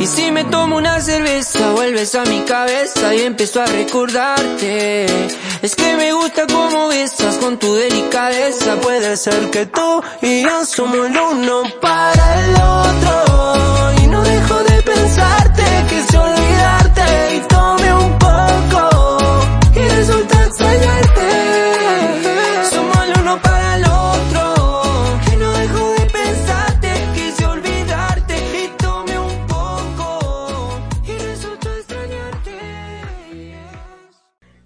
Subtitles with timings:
[0.00, 5.06] Y si me tomo una cerveza, vuelves a mi cabeza y empiezo a recordarte.
[5.60, 8.76] Es que me gusta cómo besas con tu delicadeza.
[8.76, 14.02] Puede ser que tú y yo somos el uno para el otro.
[14.04, 17.67] Y no dejo de pensarte, quise olvidarte y tomé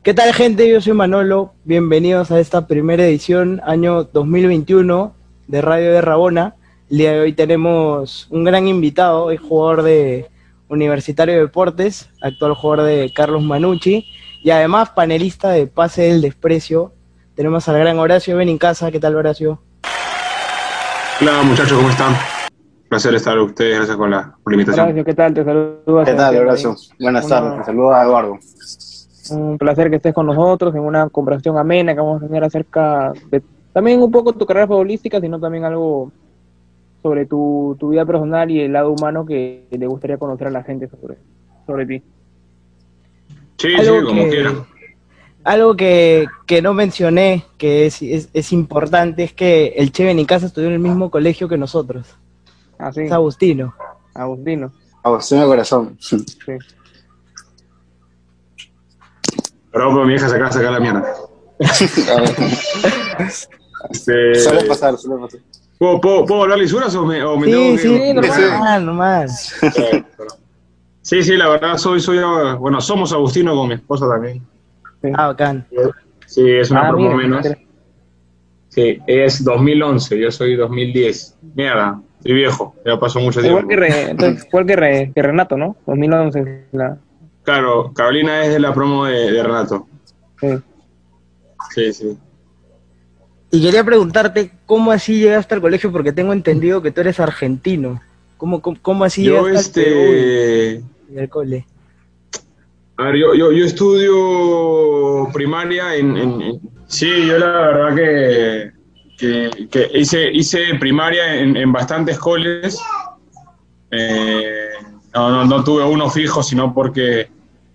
[0.02, 0.68] ¿Qué tal gente?
[0.68, 5.14] Yo soy Manolo, bienvenidos a esta primera edición, año 2021
[5.46, 6.56] de Radio de Rabona.
[6.90, 10.28] El día de hoy tenemos un gran invitado, es jugador de
[10.68, 14.06] Universitario de Deportes, actual jugador de Carlos Manucci
[14.42, 16.92] y además panelista de Pase del Desprecio.
[17.36, 19.62] Tenemos al gran Horacio Benincasa, ¿qué tal Horacio?
[21.20, 22.10] Hola muchachos, ¿cómo están?
[22.12, 24.86] Un placer estar con ustedes, gracias por la, por la invitación.
[24.86, 25.32] Horacio, ¿qué tal?
[25.34, 26.04] Te saludo.
[26.04, 26.76] ¿Qué tal, Horacio?
[26.98, 28.38] Buenas Una- tardes, te saluda Eduardo.
[29.30, 33.12] Un placer que estés con nosotros en una conversación amena que vamos a tener acerca
[33.30, 33.42] de
[33.72, 36.12] también un poco tu carrera futbolística, sino también algo
[37.02, 40.62] sobre tu, tu vida personal y el lado humano que le gustaría conocer a la
[40.62, 41.16] gente sobre,
[41.66, 42.02] sobre ti.
[43.58, 44.72] Sí, sí, Algo como que-.
[45.44, 50.46] Algo que, que no mencioné, que es, es, es importante, es que el Che Benincasa
[50.46, 52.16] estudió en el mismo colegio que nosotros,
[52.78, 53.74] Así, es Agustino.
[54.14, 54.72] Agustino.
[55.02, 55.96] Agustín de corazón.
[55.98, 56.16] Sí.
[59.72, 61.04] Perdón, pero mi hija se acaba de sacar la mierda.
[63.90, 65.40] Este, suele pasar, suele pasar.
[65.78, 67.74] ¿puedo, puedo, ¿Puedo hablar lisuras o me, o me Sí, tengo
[68.22, 68.86] que- sí, normal.
[68.86, 69.28] normal.
[71.02, 72.18] Sí, sí, la verdad, soy, soy,
[72.58, 74.40] bueno, somos Agustino con mi esposa también.
[75.14, 75.66] Ah, bacán.
[76.26, 77.46] Sí, es una Ah, promo mira, menos.
[78.68, 81.36] Sí, es 2011, yo soy 2010.
[81.56, 83.68] Mierda, estoy viejo, ya pasó mucho Igual tiempo.
[83.68, 85.76] que, Re- entonces, igual que, Re- que Renato, ¿no?
[85.86, 86.66] 2011.
[86.72, 86.96] La,
[87.44, 89.86] Claro, Carolina es de la promo de, de Renato.
[90.40, 90.48] sí.
[91.74, 92.18] Sí, sí.
[93.50, 95.92] Y quería preguntarte, ¿cómo así llegaste al colegio?
[95.92, 98.00] Porque tengo entendido que tú eres argentino.
[98.36, 100.82] ¿Cómo, cómo, cómo así Yo, llegaste al Perú este...
[101.14, 101.66] y al cole?
[102.96, 108.72] A ver, yo, yo, yo estudio primaria en, en- en- Sí, yo la verdad que,
[109.18, 112.78] que, que hice, hice primaria en, en bastantes coles.
[113.90, 114.61] Eh,
[115.14, 117.28] no, no, no tuve uno fijo, sino porque,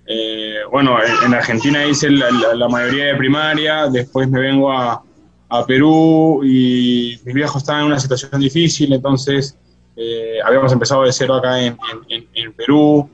[0.06, 5.02] eh, bueno, en, en Argentina hice la, mayoría de primaria, después me vengo a,
[5.50, 9.58] a Perú y mis viejos estaban en una situación difícil, entonces
[9.96, 11.78] eh, habíamos empezado de cero acá en,
[12.09, 13.09] en- Perú.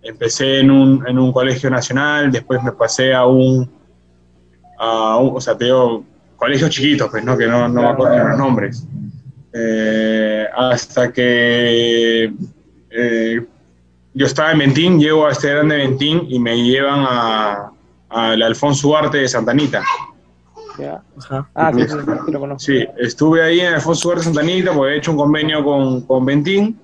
[0.00, 3.68] Empecé en un, en un colegio nacional, después me pasé a un,
[4.78, 5.68] a un- o sea, te
[6.36, 7.36] colegios chiquitos, pues, ¿no?
[7.36, 8.86] Que no, no me acuerdo los nombres.
[9.52, 12.32] Eh, hasta que
[14.18, 17.70] yo estaba en Ventín, llego a este grande Ventín y me llevan a
[18.08, 19.84] al Alfonso Ugarte de Santanita.
[20.78, 21.02] ya.
[21.18, 21.48] Ajá.
[21.54, 22.58] Ah, sí, sí, sí, sí, lo conozco.
[22.58, 26.26] Sí, estuve ahí en Alfonso Ugarte de Santanita porque he hecho un convenio con, con
[26.26, 26.76] Ventín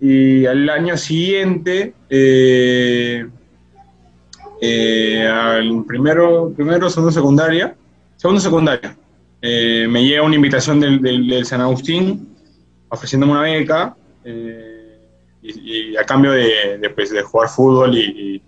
[0.00, 3.26] y al año siguiente, eh,
[4.60, 7.74] eh, al primero, primero, segundo secundaria,
[8.16, 8.94] segundo secundaria,
[9.40, 12.36] eh, me llega una invitación del, del, del San Agustín
[12.88, 14.75] ofreciéndome una beca eh,
[15.50, 18.42] y, y a cambio de, de, pues, de jugar fútbol y, y-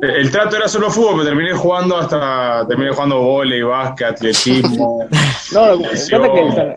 [0.00, 5.08] el trato era solo fútbol, pero terminé jugando hasta, terminé jugando vóley, básquet, atletismo.
[5.52, 6.76] No, lo que es el San-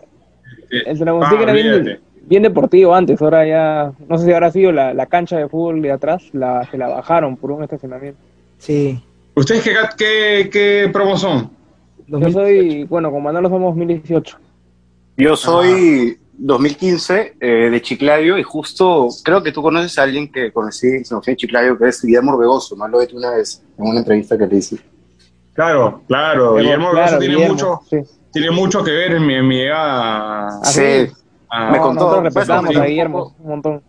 [0.70, 4.50] el San Agustín Ah, era bien, bien deportivo antes, ahora ya, no sé si habrá
[4.50, 8.18] sido la, la cancha de fútbol de atrás, la, se la bajaron por un estacionamiento.
[8.58, 9.00] Sí.
[9.36, 11.50] ¿Ustedes qué, qué, qué promo son?
[12.08, 14.36] Yo 2000 soy, bueno, con Manolo somos 2018.
[15.18, 20.52] Yo soy 2015 eh, de Chiclayo y justo creo que tú conoces a alguien que
[20.52, 22.88] conocí, conocí en Chiclayo, que es Guillermo Orbegoso, ¿no?
[22.88, 24.78] Lo vi una vez en una entrevista que le hice.
[25.54, 26.56] Claro, claro.
[26.56, 27.98] Guillermo Claro, tiene, Guillermo, mucho, sí.
[28.32, 31.06] tiene mucho que ver en mi, en mi llegada Ah, sí,
[31.50, 33.82] a- Me No, contó, nosotros a Guillermo un montón.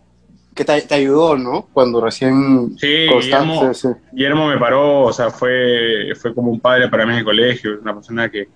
[0.54, 1.66] que te, te ayudó, ¿no?
[1.72, 3.88] Cuando recién Sí, Guillermo, sí.
[4.12, 7.78] Guillermo me paró, o sea, fue, fue como un padre para mí en el colegio,
[7.80, 8.48] una persona que,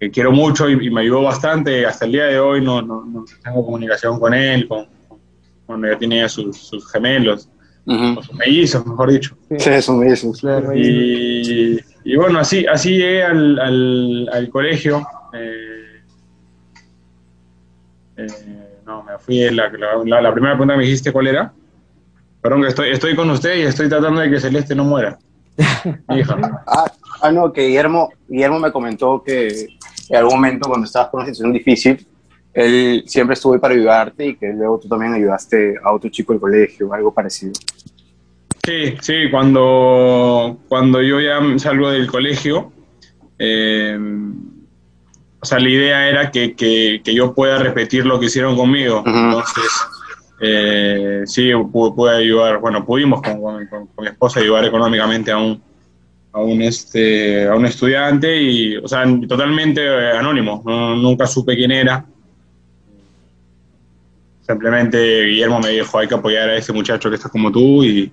[0.00, 1.84] que quiero mucho y, y me ayudó bastante.
[1.86, 5.18] Hasta el día de hoy no, no, no tengo comunicación con él, con, con-
[5.66, 7.48] cuando ya tenía sus, sus gemelos,
[7.86, 9.36] o sus mellizos, mejor dicho.
[9.58, 10.30] Sí, eso me dice.
[10.40, 10.74] Claro.
[10.76, 15.06] Y, y bueno, así, así llegué al, al, al colegio.
[15.34, 16.02] eh,
[18.16, 18.26] eh,
[18.86, 19.50] no, me fui.
[19.50, 19.70] La,
[20.20, 21.52] la, primera pregunta que me dijiste, ¿cuál era?
[22.40, 25.18] Perdón, que estoy, estoy con usted y estoy tratando de que Celeste no muera.
[26.16, 26.62] Hija.
[26.66, 26.90] Ah,
[27.22, 29.66] ah, no, que Guillermo, Guillermo me comentó que
[30.08, 32.06] en algún momento cuando estabas con una situación difícil,
[32.54, 36.32] él siempre estuvo ahí para ayudarte y que luego tú también ayudaste a otro chico
[36.32, 37.52] del colegio, algo parecido.
[38.64, 42.72] Sí, sí, cuando, cuando yo ya salgo del colegio,
[43.38, 43.96] eh,
[45.40, 49.02] o sea, la idea era que, que, que, yo pueda repetir lo que hicieron conmigo.
[49.06, 49.64] Entonces,
[50.40, 55.30] eh, sí, pu- pude ayudar, bueno, pudimos con, con- con- con mi esposa ayudar económicamente
[55.30, 55.62] a un,
[56.32, 61.56] a un, este, a un estudiante y, o sea, totalmente eh, anónimo, no- nunca supe
[61.56, 62.04] quién era.
[64.46, 68.10] Simplemente Guillermo me dijo, hay que apoyar a ese muchacho que está como tú y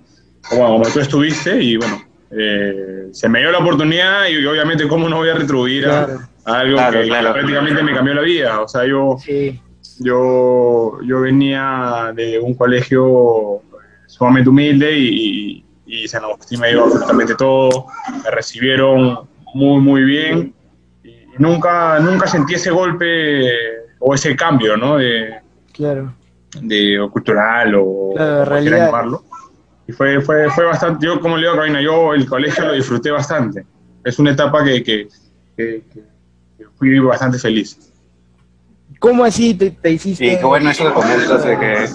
[0.48, 5.08] como, como tú estuviste y bueno, eh, se me dio la oportunidad y obviamente cómo
[5.08, 6.20] no voy a retribuir a- Claro.
[6.44, 7.26] a, algo Claro, que, claro.
[7.28, 8.60] que prácticamente me cambió la vida.
[8.60, 9.58] O sea, yo, Sí,
[10.00, 13.62] yo, yo venía de un colegio
[14.06, 17.86] sumamente humilde y, y, San Agustín me dio absolutamente todo,
[18.24, 19.20] me recibieron
[19.54, 20.54] muy, muy bien
[21.04, 23.48] y nunca, nunca sentí ese golpe
[23.98, 24.96] o ese cambio, ¿no?
[24.98, 25.34] De,
[25.72, 26.12] claro.
[26.60, 28.60] de o cultural o, Claro, como realidad.
[28.72, 29.24] quieran llamarlo.
[29.88, 32.72] Y fue, fue, fue bastante, yo como le digo a Carolina, yo el colegio lo
[32.72, 33.64] disfruté bastante.
[34.04, 35.08] Es una etapa que, que,
[35.56, 35.82] que-
[36.58, 37.78] que fui bastante feliz.
[38.98, 40.26] ¿Cómo así te, te hiciste?
[40.26, 41.86] Y qué bueno eso que comentas de que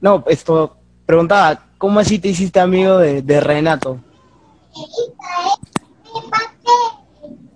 [0.00, 4.00] No, esto, preguntaba, ¿cómo así te hiciste amigo de, de Renato?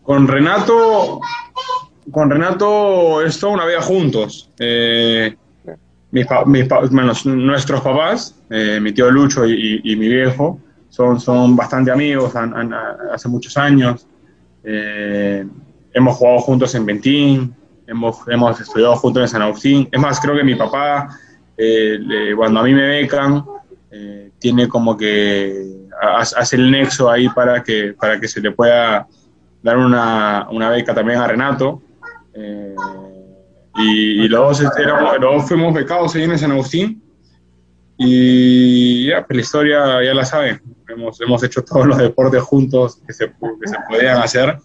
[0.02, 1.20] Con Renato,
[2.10, 4.50] con Renato es toda una vida juntos.
[4.58, 5.36] Eh,
[6.10, 10.58] mis mis bueno, nuestros papás, eh, mi tío Lucho y, y- y mi viejo,
[10.88, 12.74] son, son bastante amigos han- han-
[13.12, 14.06] hace muchos años.
[14.64, 15.46] Eh,
[15.94, 17.54] hemos jugado juntos en Ventín,
[17.86, 19.88] hemos, hemos estudiado juntos en San Agustín.
[19.92, 21.16] Es más, creo que mi papá,
[21.56, 23.44] eh, le- cuando a mí me becan,
[23.90, 28.52] eh, tiene como que ha- hace el nexo ahí para que, para que se le
[28.52, 29.06] pueda
[29.62, 31.82] dar una, una beca también a Renato.
[32.34, 32.74] Eh,
[33.76, 37.02] y, los, dos los dos fuimos becados ahí en San Agustín.
[37.96, 40.60] Y ya, pues la historia ya la saben.
[40.88, 44.58] Hemos, hemos hecho todos los deportes juntos que se, que se podían hacer.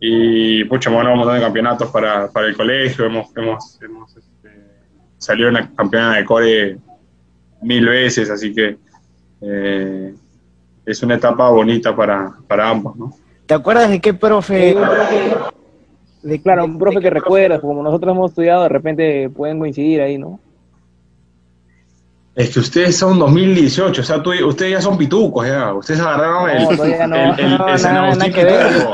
[0.00, 3.06] Y pucha, ganado un montón de campeonatos para, para el colegio.
[3.06, 4.50] Hemos, hemos, hemos este,
[5.18, 6.78] salido en la campeona de core
[7.62, 8.76] mil veces, así que
[9.40, 10.14] eh,
[10.86, 13.12] es una etapa bonita para, para ambos, ¿no?
[13.46, 14.76] ¿Te acuerdas de qué profe?
[16.22, 20.18] De, Claro, un profe que recuerdas, como nosotros hemos estudiado, de repente pueden coincidir ahí,
[20.18, 20.38] ¿no?
[22.34, 25.72] Es que ustedes son 2018, o sea, tú- ustedes ya son pitucos, ya.
[25.74, 27.16] Ustedes agarraron el, No, todavía no.
[27.16, 28.86] el, el- No, el San nada- Agustín nada que ver.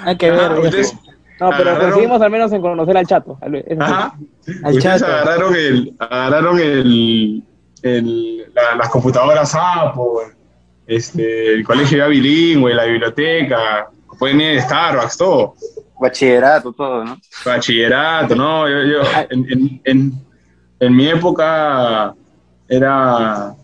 [0.00, 0.94] Nada que ver, ustedes,
[1.40, 3.38] No, pero Agarraron- coincidimos al menos en conocer al chato.
[3.40, 4.14] al- ajá,
[4.64, 5.06] Al ustedes chato.
[5.06, 7.42] agarraron, el, agarraron el,
[7.82, 10.34] el- la- las computadoras Apple,
[10.86, 13.88] este, el colegio ya bilingüe, la biblioteca,
[14.18, 15.54] pueden ir a Starbucks, todo.
[16.00, 17.18] bachillerato, todo, ¿no?
[17.44, 18.68] bachillerato, ¿no?
[18.68, 20.12] Yo, yo- en, en- en-
[20.80, 22.14] en mi época
[22.68, 23.54] era...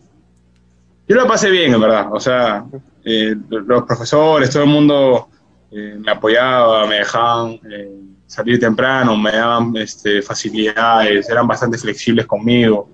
[1.09, 2.09] Yo la pasé bien, en verdad.
[2.13, 2.65] O sea,
[3.05, 5.29] eh, los profesores, todo el mundo
[5.71, 7.91] eh, me apoyaba, me dejaban eh,
[8.27, 12.89] salir temprano, me daban este, facilidades, eran bastante flexibles conmigo.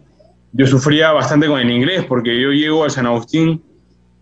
[0.52, 3.62] Yo sufría bastante con el inglés porque yo llego a San Agustín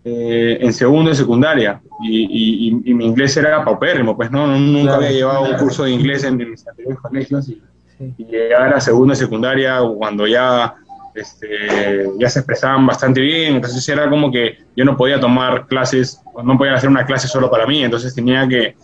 [0.04, 4.96] eh, en segundo de secundaria y, y- mi inglés era paupérrimo, pues no, nunca Claro.
[4.96, 7.60] había llevado un curso de inglés en, en mis anteriores colegios y,
[7.98, 8.14] Sí.
[8.16, 10.74] y llegar a segundo de secundaria cuando ya,
[11.14, 16.22] este, ya se expresaban bastante bien, entonces era como que yo no podía tomar clases,
[16.42, 18.74] no podía hacer una clase solo para mí, entonces tenía que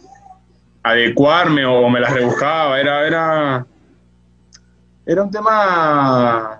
[0.82, 3.66] adecuarme o me las rebuscaba, era, era,
[5.06, 6.55] era un tema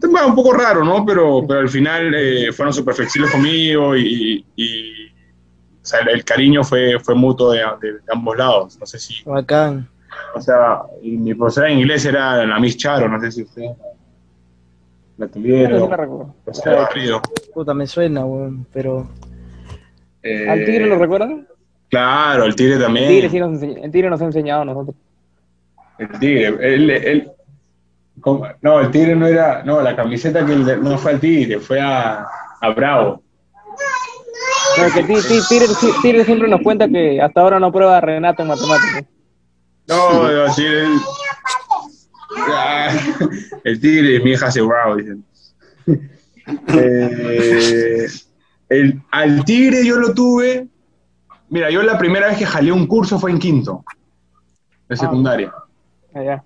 [0.00, 1.04] tema un poco raro, ¿no?
[1.06, 5.06] Pero, pero al final eh, fueron súper flexibles conmigo y, y-
[5.82, 8.76] o sea, el, el cariño fue, fue mutuo de, de- de ambos lados.
[8.78, 9.88] No sé si, Bacán.
[10.34, 13.70] o sea, y mi profesora de inglés era la Miss Charo, no sé si ustedes
[15.16, 15.88] la tuvieron.
[15.88, 17.22] profesora de barrio.
[17.54, 19.08] Puta, me suena, weón, pero...
[20.22, 21.46] Eh, ¿Al Tigre lo recuerdan?
[21.88, 23.08] Claro, el Tigre El también.
[23.08, 24.96] Tigre, sí nos enseñó, el Tigre nos ha enseñado a nosotros.
[25.98, 27.30] El Tigre, él, él-
[28.20, 28.46] ¿cómo?
[28.62, 32.26] no, el Tigre no era, no, la camiseta que no fue al Tigre, fue a,
[32.60, 33.22] a Bravo.
[34.78, 35.66] No, que el Tigre,
[36.02, 39.04] Tigre- siempre nos cuenta que hasta ahora no prueba a Renato en matemáticas.
[39.88, 40.86] No, no, el Tigre.
[42.48, 42.90] Ah,
[43.64, 45.24] El Tigre, mi hija hace Bravo, dicen.
[46.68, 48.06] Eh,
[48.68, 50.68] el, al Tigre yo lo tuve.
[51.48, 53.84] Mira, yo la primera vez que jalé un curso fue en quinto,
[54.88, 55.52] de secundaria.
[56.14, 56.44] Allá.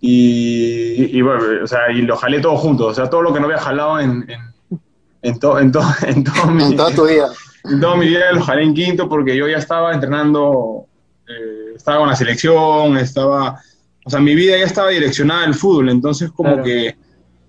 [0.00, 3.40] Y, y bueno, o sea, y lo jalé todo junto, o sea, todo lo que
[3.40, 4.80] no había jalado en, en,
[5.22, 7.28] en, to- en, to- en todo mi, En toda tu vida.
[7.64, 10.86] en toda mi vida lo jalé en quinto porque yo ya estaba entrenando,
[11.28, 13.60] eh, estaba con la selección, estaba
[14.02, 16.64] o sea, mi vida ya estaba direccionada al fútbol, entonces como Claro.
[16.64, 16.96] que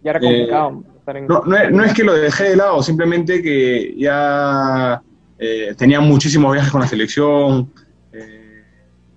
[0.03, 1.27] Ya era Eh, complicado estar en...
[1.27, 5.01] no, no, es, no es que lo dejé de lado, simplemente que ya
[5.39, 7.71] eh, tenía muchísimos viajes con la selección,
[8.11, 8.63] eh,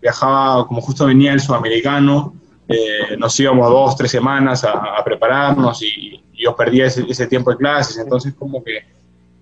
[0.01, 2.33] viajaba, como justo venía el sudamericano,
[2.69, 7.27] eh, nos íbamos dos, tres semanas a, a prepararnos y, y yo perdía ese, ese
[7.27, 8.85] tiempo de clases, entonces como que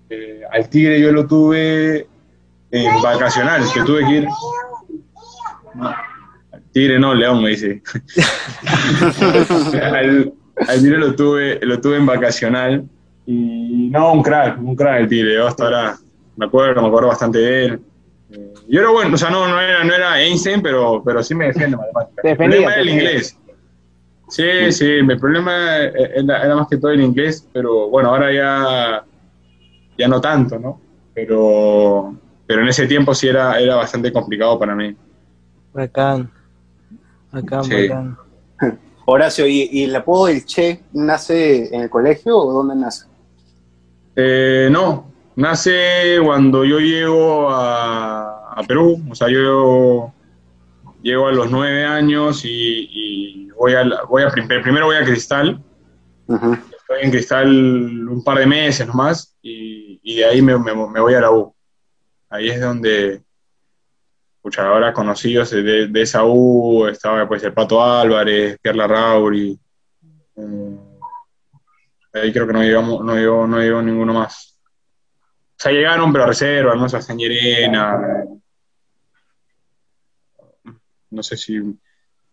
[0.09, 2.07] eh, al Tigre yo lo tuve
[2.71, 4.27] en vacacional, que tuve que ir...
[5.81, 7.81] Al Tigre no, León me dice.
[9.81, 10.33] al,
[10.67, 12.85] al Tigre lo tuve, lo tuve en vacacional
[13.25, 15.97] y no, un crack, un crack el Tigre, hasta ahora
[16.35, 17.81] me acuerdo, me acuerdo bastante de él.
[18.67, 21.45] Yo era bueno, o sea, no, no, era, no era Einstein, pero, pero sí me
[21.47, 22.21] defiende en matemáticas.
[22.23, 23.37] Te El problema era el inglés.
[24.29, 29.05] Sí, sí, mi problema era, era más que todo el inglés, pero bueno, ahora ya,
[29.97, 30.81] ya no tanto, ¿no?
[31.13, 32.15] Pero,
[32.47, 34.95] pero en ese tiempo sí era, era bastante complicado para mí.
[35.73, 36.31] Bacán.
[37.31, 37.87] Bacán, Sí.
[37.87, 38.17] bacán.
[39.05, 43.05] Horacio, ¿y, y el apodo del Che nace en el colegio o dónde nace?
[44.15, 50.13] Eh, no, nace cuando yo llego a, a Perú, o sea, yo
[51.01, 52.49] llego a los nueve años y,
[52.91, 55.61] y voy a, voy a prim- primero voy a Cristal,
[56.71, 57.47] estoy en Cristal
[58.09, 61.31] un par de meses nomás y, y de ahí me, me- me voy a la
[61.31, 61.53] U.
[62.29, 63.21] Ahí es donde,
[64.37, 69.59] escucha, ahora conocidos de, de esa U, estaba pues el Pato Álvarez, Pierre Larrauri,
[70.37, 70.77] eh,
[72.13, 74.52] ahí creo que no llegamos, no llegó, no llegó ninguno más.
[75.57, 76.89] O sea, llegaron, pero reserva, ¿no?
[76.89, 78.25] Sebastián Llerena,
[81.11, 81.61] no sé si,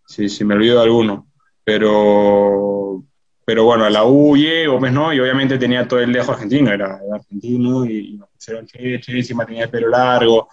[0.07, 1.29] si, me olvido de alguno,
[1.63, 3.05] pero,
[3.45, 5.13] pero bueno, a la U llego, pues, ¿no?
[5.13, 9.47] Y obviamente tenía todo el dejo argentino, era, argentino y, nos pusieron che, che, encima
[9.47, 10.49] tenía el pelo largo.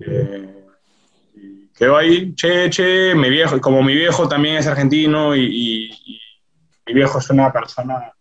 [0.00, 0.64] eh,
[1.74, 6.20] quedó ahí, che, che, mi viejo, como mi viejo también es argentino y
[6.86, 8.12] mi viejo es una persona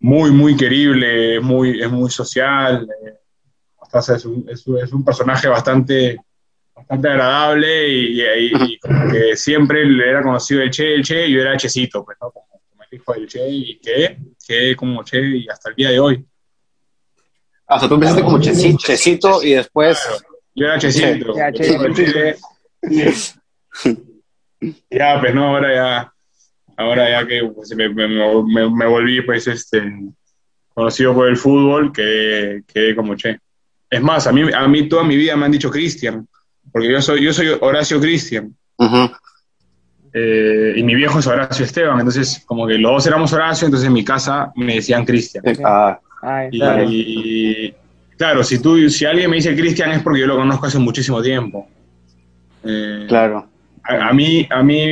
[0.00, 3.14] muy, muy querible, es muy, es muy social, eh,
[3.76, 6.18] o sea, es, un, es, un- es un personaje bastante,
[6.74, 11.26] bastante agradable y, y- y como que siempre le era conocido el Che, el Che,
[11.26, 12.30] y yo era Checito, pues, ¿no?
[12.30, 15.90] Como, como el hijo del Che, y quedé, quedé como Che y hasta el día
[15.90, 16.24] de hoy.
[17.66, 19.98] Ah, o sea, tú empezaste como Checito, Checito y después...
[20.54, 21.34] Yo era Checito.
[21.36, 22.36] Ya, Che, Yo era Che.
[24.90, 26.14] ya, pues no, ahora ya,
[26.78, 29.82] ahora ya que pues, me, me- me- me volví pues este
[30.72, 33.38] conocido por el fútbol, que quedé como Che.
[33.90, 36.26] Es más, a mí, a mí toda mi vida me han dicho Cristian,
[36.72, 38.54] porque yo soy, yo soy Horacio Cristian.
[40.12, 43.86] Eh, y mi viejo es Horacio Esteban, entonces como que los dos éramos Horacio, entonces
[43.88, 45.44] en mi casa me decían Cristian.
[45.64, 45.98] Ah,
[46.50, 46.84] Y, claro.
[46.88, 47.74] y,
[48.16, 51.20] claro, si tú, si alguien me dice Cristian es porque yo lo conozco hace muchísimo
[51.22, 51.68] tiempo.
[52.64, 53.48] Eh, claro.
[53.84, 54.82] a, a mí, a mí,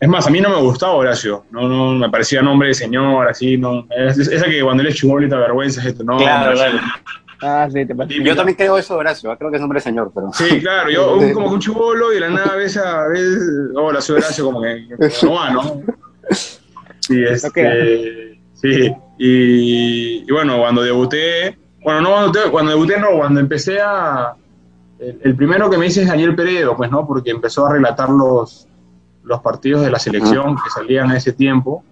[0.00, 3.28] es más, a mí no me gustaba Horacio, no, no, me parecía nombre de señor,
[3.28, 6.78] así, no, es, es- esa que cuando él es chibolita vergüenza, esto, no, Claro, claro.
[7.40, 8.20] Ah, sí, te parece.
[8.24, 9.32] Yo también creo eso, Horacio.
[9.38, 10.32] Creo que es nombre de señor, pero...
[10.32, 13.38] Sí, claro, yo un- como que un chivolo y de la nada ves a ves,
[13.76, 14.84] hola, soy Horacio, como que
[15.22, 15.80] no va, ¿no?
[17.00, 23.10] Sí, este, sí, y, y bueno, cuando debuté, bueno, no cuando debuté, cuando debuté no,
[23.18, 24.34] cuando empecé a,
[24.98, 27.06] el, el primero que me hice es Daniel Peredo, pues, ¿no?
[27.06, 28.66] Porque empezó a relatar los,
[29.28, 31.84] los partidos de la selección que salían en ese tiempo,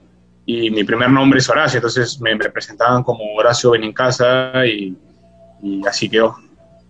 [0.44, 4.96] y mi primer nombre es Horacio, entonces me, me presentaban como Horacio Benincasa y,
[5.62, 6.36] y así quedó.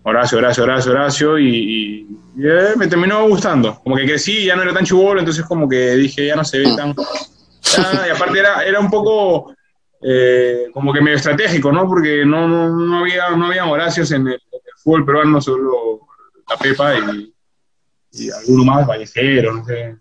[0.03, 2.07] Horacio, Horacio, Horacio, Horacio, y, y-
[2.41, 3.79] eh, me terminó gustando.
[3.83, 6.59] Como que crecí, ya no era tan chubolo, entonces como que dije, ya no se
[6.59, 6.91] ve tan...
[6.91, 9.53] y aparte era, era un poco
[10.01, 11.87] eh, como que medio estratégico, ¿no?
[11.87, 15.99] Porque no, no, no había, no había Horacios en el, en el fútbol peruano, solo
[16.47, 17.33] la Pepa y,
[18.13, 19.97] y alguno más, Vallecero, no sé.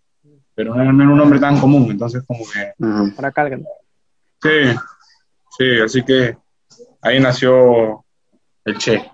[0.56, 2.72] Pero no, era- no era un nombre tan común, entonces como que...
[3.14, 3.62] Para cargan.
[4.42, 4.76] Sí,
[5.56, 6.36] sí, así que
[7.02, 8.04] ahí nació
[8.64, 9.04] el Che.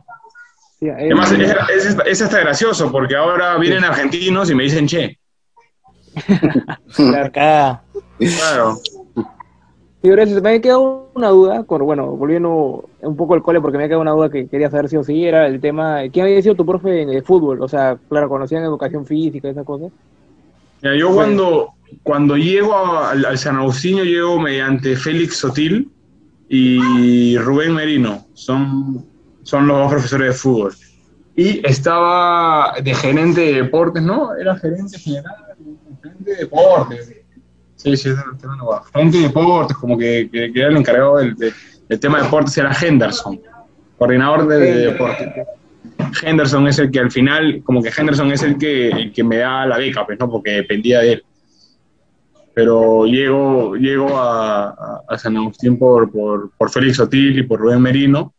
[0.79, 5.19] Sí, Además, es, es, es hasta gracioso porque ahora vienen argentinos y me dicen che.
[7.25, 7.83] Acá.
[8.19, 8.79] Claro.
[10.03, 10.43] Sí, gracias.
[10.43, 13.87] Me ha quedado una duda, con, bueno, volviendo un poco al cole, porque me ha
[13.87, 16.57] quedado una duda que quería saber si o sí, era el tema, ¿quién había sido
[16.57, 17.63] tu profe de fútbol?
[17.63, 19.93] O sea, claro, conocían educación física, esas cosas.
[20.83, 21.71] Mira, yo cuando,
[22.03, 25.91] cuando llego a- al, al San Agustín, llego mediante Félix Sotil
[26.49, 28.27] y Rubén Merino.
[28.35, 29.07] Son,
[29.43, 30.75] son los dos profesores de fútbol.
[31.35, 34.35] Y estaba de gerente de deportes, ¿no?
[34.37, 35.35] Era gerente general,
[36.03, 37.17] gerente de deportes.
[37.77, 38.11] Sí, sí,
[38.93, 41.53] gerente de deportes, como que, que- que era el encargado del, de-
[41.89, 43.41] del tema de deportes, era Henderson,
[43.99, 45.29] coordinador de, de deportes.
[46.23, 49.39] Henderson es el que al final, como que Henderson es el que, el que me
[49.39, 50.31] da la beca, pues, ¿no?
[50.31, 51.25] Porque dependía de él.
[52.55, 57.59] pero llego, llego a, a- a San Agustín por, por, por Félix Otil y por
[57.61, 58.35] Rubén Merino.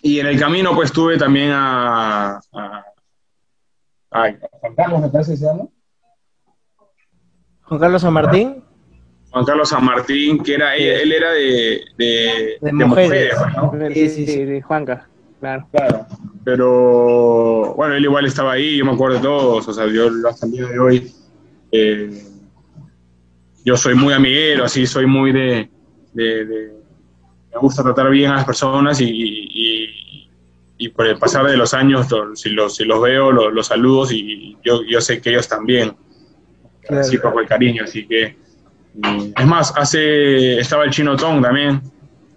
[0.00, 2.40] Y en el camino, pues, tuve también a...
[2.52, 2.84] a-
[4.10, 5.64] ay, Juan Carlos, me parece que se llama.
[7.64, 8.64] Juan Carlos San Martín.
[9.30, 13.34] Juan Carlos San Martín, que era, él, él era de, de, De de mujeres.
[13.70, 14.44] pues, Sí, sí, sí.
[14.44, 15.08] de Juanca,
[15.42, 15.66] claro.
[15.72, 16.06] Claro.
[16.44, 20.46] Pero bueno, él igual estaba ahí, yo me acuerdo de todos, o sea, yo hasta
[20.46, 21.12] el día de hoy,
[21.72, 22.22] eh,
[23.64, 25.68] yo soy muy amiguero, así, soy muy de,
[26.14, 26.72] de- de-
[27.52, 30.28] me gusta tratar bien a las personas y, y-
[30.78, 34.10] y por el pasar de los años, si, los, si los veo, lo- los saludos
[34.12, 35.94] y yo, yo sé que ellos también,
[36.82, 37.00] Claro.
[37.02, 38.36] así como el cariño, así que,
[39.04, 41.80] y- es más, hace, estaba el Chino Tong también,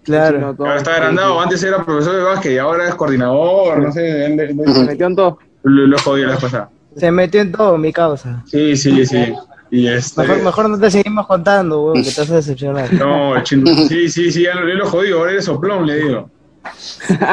[0.06, 0.38] Claro.
[0.38, 0.66] Chino, todo.
[0.68, 4.84] ahora está agrandado, antes era profesor de básquet y ahora es coordinador, no sé, Se
[4.84, 5.38] metió en todo.
[5.64, 6.70] lo, lo jodí la pasada.
[6.96, 8.42] Se metió en todo, mi causa.
[8.46, 9.34] Sí, sí, sí.
[9.70, 12.92] Y este, Mejor, mejor no te seguimos contando, weón, que te vas a decepcionar.
[12.94, 15.96] No, el chino- sí, sí, sí, ya lo, yo lo jodí, ahora eres soplón, le
[15.96, 16.30] digo.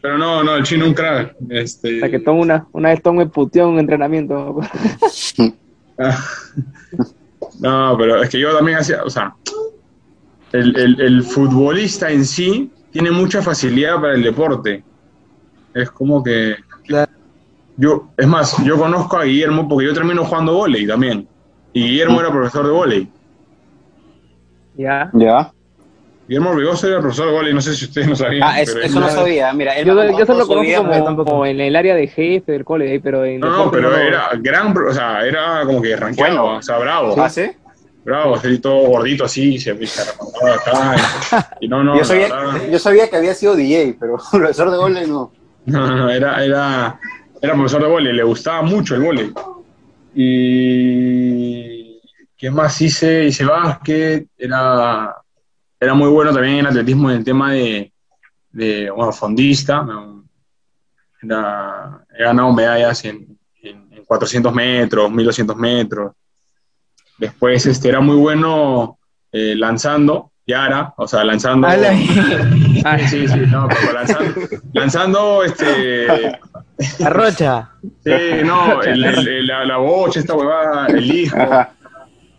[0.00, 1.34] Pero no, no, el chino un crack.
[1.48, 4.60] Este, O sea, que Tom una, una vez Tom me puteó en un entrenamiento.
[5.98, 6.18] ah,
[7.60, 9.34] no, pero es que yo también hacía, o sea,
[10.52, 14.82] el, el, el futbolista en sí tiene mucha facilidad para el deporte.
[15.74, 16.56] Es como que
[17.76, 21.28] yo, es más, yo conozco a Guillermo porque yo termino jugando vóley también.
[21.72, 23.08] Y Guillermo era profesor de vóley.
[24.74, 25.10] Ya.
[25.12, 25.52] ¿Ya?
[26.26, 28.42] Guillermo Orbegoso era profesor de vóley, no sé si ustedes no sabían.
[28.44, 29.52] Ah, es- pero eso él- no sabía.
[29.54, 30.04] Mira, él Yo, solo
[30.40, 33.70] lo conozco como, en el área de jefe del cole, ahí, pero en No, no,
[33.70, 36.58] pero no- era gran, o sea, era como que rankeado, Bueno.
[36.58, 37.46] o sea, bravo, ¿Ah, sí?
[38.08, 40.96] Bravo, así todo gordito así, se, se remangaba acá,
[41.60, 44.70] y, y no, no, yo, sabía, verdad, yo sabía que había sido DJ, pero profesor
[44.70, 45.32] de vóley no.
[45.66, 46.98] no, no, era, era,
[47.40, 49.32] era profesor de vóley, le gustaba mucho el vóley,
[50.14, 52.00] y
[52.36, 53.26] ¿qué más hice?
[53.26, 55.14] Hice básquet, era,
[55.78, 57.92] era muy bueno también en atletismo en el tema de,
[58.50, 59.86] de bueno, fondista.
[61.22, 66.12] Era- he ganado medallas en, en, en 400 metros, 1200 metros.
[67.18, 68.98] Después este, era muy bueno
[69.32, 71.66] eh, lanzando, Yara, o sea, lanzando.
[71.66, 71.90] Ala.
[72.84, 74.40] Ah, Sí, sí, no, pero lanzando,
[74.72, 76.38] lanzando este.
[77.04, 77.70] Arrocha.
[78.04, 78.12] Sí,
[78.44, 81.36] no, el- el- la, la bocha, esta huevada, el hijo.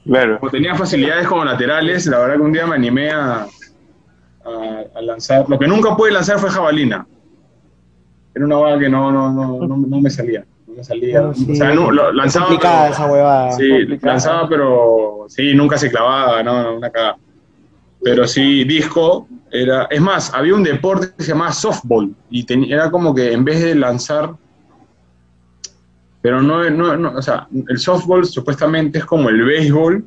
[0.06, 0.40] Claro.
[0.40, 3.48] Como tenía facilidades como laterales, la verdad que un día me animé a, a,
[4.96, 5.46] a lanzar.
[5.48, 7.06] Lo que nunca pude lanzar fue jabalina.
[8.34, 10.46] Era una hueá que no, no, no, no, no me salía.
[10.84, 11.22] Salía.
[11.22, 11.48] No, sí.
[11.52, 12.46] O sea, no, lo- Es lanzaba.
[12.48, 13.52] complicada pero- esa huevada.
[13.54, 14.14] Sí, complicada.
[14.14, 17.18] lanzaba, pero sí, nunca se clavaba, no, no, una cagada.
[18.02, 19.88] Pero sí, disco era.
[19.90, 23.44] Es más, había un deporte que se llamaba softball y ten- era como que en
[23.44, 24.36] vez de lanzar.
[26.22, 30.06] Pero no, no, no, o sea, el softball supuestamente es como el béisbol,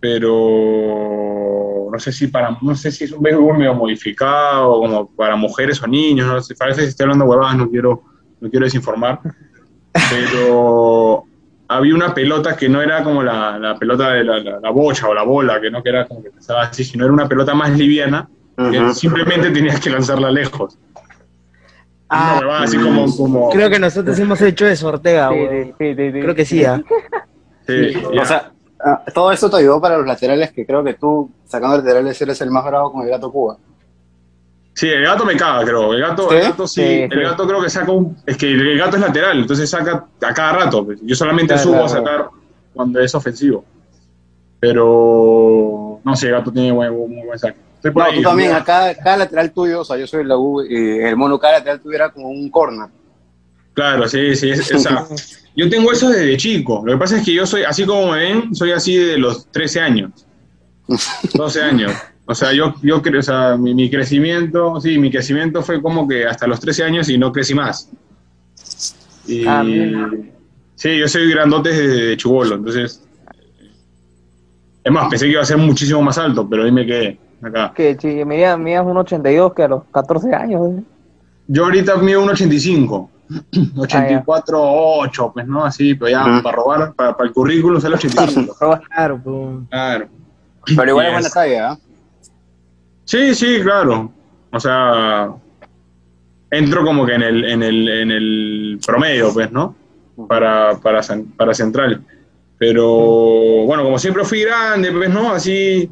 [0.00, 5.36] pero no sé si para, no sé si es un béisbol medio modificado, como para
[5.36, 8.02] mujeres o niños, no sé, parece que estoy hablando huevadas, no quiero,
[8.40, 9.20] no quiero desinformar
[9.92, 11.24] pero
[11.68, 15.08] había una pelota que no era como la, la pelota de la, la- la bocha
[15.08, 17.54] o la bola, que no que era como que pensaba así, sino era una pelota
[17.54, 20.76] más liviana, que simplemente tenías que lanzarla lejos.
[22.10, 25.64] Ah, así como, como creo que nosotros hemos hecho eso, Ortega, sí, weón.
[25.66, 26.20] sí, sí, sí, sí.
[26.20, 26.82] Creo que sí, ¿ah?
[27.66, 28.22] sí, ya.
[28.22, 31.76] O sea, ah, todo esto te ayudó para los laterales, que creo que tú, sacando
[31.76, 33.58] laterales, eres el más bravo con el gato Cuba.
[34.78, 35.92] Sí, el gato me caga, creo.
[35.92, 36.36] El gato, ¿Sí?
[36.36, 37.18] el gato sí, Sí, el sí.
[37.18, 38.16] gato creo que saca un.
[38.24, 40.86] Es que el gato es lateral, entonces saca a cada rato.
[41.02, 42.28] Yo solamente Claro, subo a sacar
[42.74, 43.64] cuando es ofensivo.
[44.60, 47.58] Pero no sé, el gato tiene muy buen saque.
[47.74, 50.36] Estoy por No, ahí, tú también, acá cada lateral tuyo, o sea, yo soy la
[50.36, 52.88] U, el mono, cada lateral tuyo era como un corner.
[53.74, 54.50] Claro, sí, sí.
[54.50, 55.06] es- o sea,
[55.56, 56.82] yo tengo eso desde chico.
[56.84, 59.46] Lo que pasa es que yo soy, así como me ven, soy así de los
[59.50, 60.24] 13 años.
[61.34, 61.92] 12 años.
[62.30, 66.06] O sea, yo, yo creo, o sea, mi, mi crecimiento, sí, mi crecimiento fue como
[66.06, 67.90] que hasta los 13 años y no crecí más.
[69.26, 69.64] Y, Ah,
[70.74, 73.02] sí, yo soy grandote desde chubolo, entonces.
[74.84, 77.72] Es más, pensé que iba a ser muchísimo más alto, pero ahí me quedé, acá.
[77.74, 80.68] Que si medías medías un 82 que a los 14 años.
[80.78, 80.82] ¿eh?
[81.46, 83.10] Yo ahorita mido un 85.
[83.76, 85.64] 84, 8, pues, ¿no?
[85.64, 86.42] Así, pero ya Ujú.
[86.42, 88.54] para robar, para, para el currículum sale 85.
[88.90, 89.68] Claro, pues.
[89.70, 90.08] Claro.
[90.76, 91.20] Pero igual es Yes.
[91.22, 91.78] buena talla, ¿ah?
[93.08, 94.12] Sí, sí, claro.
[94.52, 95.30] O sea,
[96.50, 99.74] entro como que en el, en el, en el promedio, pues, ¿no?
[100.28, 101.00] Para, para,
[101.34, 102.04] para central.
[102.58, 102.84] Pero,
[103.64, 105.32] bueno, como siempre fui grande, pues, ¿no?
[105.32, 105.90] Así,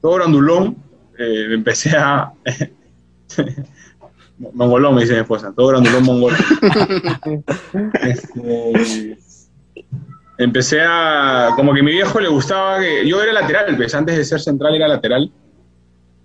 [0.00, 0.76] todo grandulón,
[1.18, 2.32] eh, empecé a...
[4.54, 6.38] mongolón, me dice mi esposa, todo grandulón mongolón.
[8.02, 9.18] Este,
[10.38, 14.16] empecé a, como que a mi viejo le gustaba que, yo era lateral, pues antes
[14.16, 15.32] de ser central era lateral,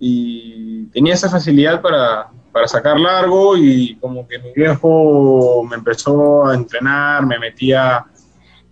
[0.00, 6.46] y tenía esa facilidad para, para sacar largo y como que mi viejo me empezó
[6.46, 8.04] a entrenar, me metía,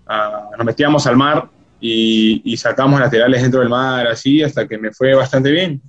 [0.07, 1.49] a- nos metíamos al mar
[1.81, 5.81] y, y sacamos laterales dentro del mar, así, hasta que me fue bastante bien.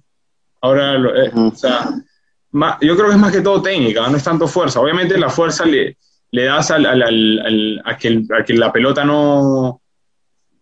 [0.62, 1.90] Ahora, lo- eh, o sea,
[2.52, 4.80] ma- yo creo que es más que todo técnica, no es tanto fuerza.
[4.82, 5.98] Obviamente la fuerza le,
[6.32, 9.82] le das al, al- al- a, que, a que la pelota no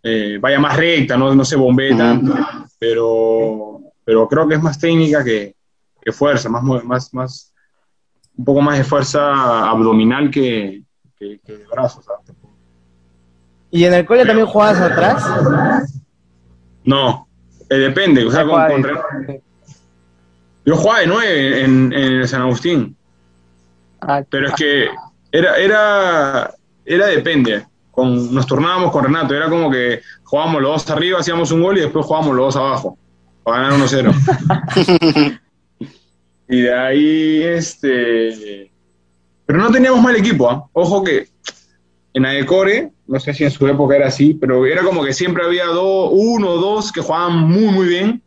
[0.03, 2.35] eh, vaya más recta, no, no se bombee tanto,
[2.77, 3.74] pero,
[4.05, 5.55] pero creo que es más técnica que,
[6.01, 7.53] que fuerza, más, más, más,
[8.37, 10.83] un poco más de fuerza abdominal que,
[11.17, 12.05] que, que de brazos.
[12.05, 12.31] ¿sabes?
[13.71, 15.23] ¿Y en el cole también jugabas atrás?
[16.83, 17.27] No,
[17.69, 19.41] eh, depende, o sea, con- con de-
[20.65, 22.95] yo jugaba de nueve en, en el San Agustín.
[24.01, 24.87] Ah, Pero es que
[25.31, 26.53] era, era,
[26.85, 27.65] era depende.
[27.91, 31.77] Con, nos turnábamos con Renato, era como que jugábamos los dos arriba, hacíamos un gol
[31.77, 32.97] y después jugábamos los dos abajo,
[33.45, 35.39] para ganar 1-0.
[36.49, 38.71] y de ahí, este.
[39.45, 40.67] Pero no teníamos mal equipo, ¿ah?
[40.73, 41.27] Ojo que
[42.13, 45.45] en Adecore, no sé si en su época era así, pero era como que siempre
[45.45, 48.21] había dos, uno o dos que jugaban muy, muy bien.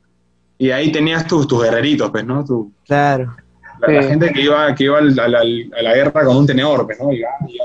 [0.59, 2.45] Y ahí tenías tus, tus guerreritos, pues, ¿no?
[2.45, 3.37] Tu- Claro.
[3.81, 6.47] la, la gente que iba, que iba al- al- al- a la guerra con un
[6.47, 7.13] tenedor, pues, ¿no?
[7.13, 7.59] Y, ah, y.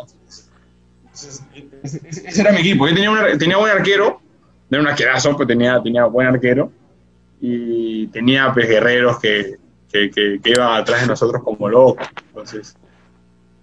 [1.04, 1.44] Entonces,
[1.84, 2.88] ese, ese- ese era mi equipo.
[2.88, 4.20] Yo tenía, un- tenía buen arquero,
[4.70, 6.72] no era un arquerazo, pero tenía, tenía buen arquero.
[7.46, 9.58] Y tenía pues, guerreros que,
[9.92, 12.08] que, que- que iban atrás de nosotros como locos.
[12.30, 12.78] Entonces,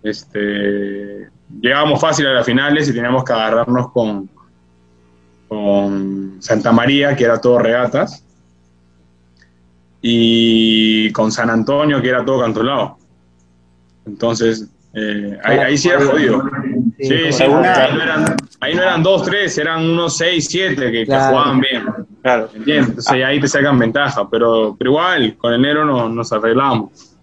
[0.02, 1.30] este,
[1.62, 4.28] llegábamos fácil a las finales y teníamos que agarrarnos con,
[5.48, 8.22] con Santa María, que era todo regatas
[10.02, 12.98] y con San Antonio, que era todo cantolado.
[14.06, 16.42] Entonces, eh, ahí, ahí sí era jodido.
[16.98, 21.04] Sí, sí, ahí no, eran, ahí no eran dos, tres, eran unos seis, siete que,
[21.06, 21.79] jugaban bien.
[22.22, 22.50] Claro.
[22.54, 22.88] ¿Entiendes?
[22.90, 27.16] Entonces ahí te sacan ventaja, pero, pero igual, con el negro no- nos arreglamos.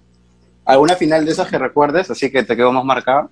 [0.66, 2.10] ¿Alguna final de esas que recuerdes?
[2.12, 3.30] Así que te quedó más marcada.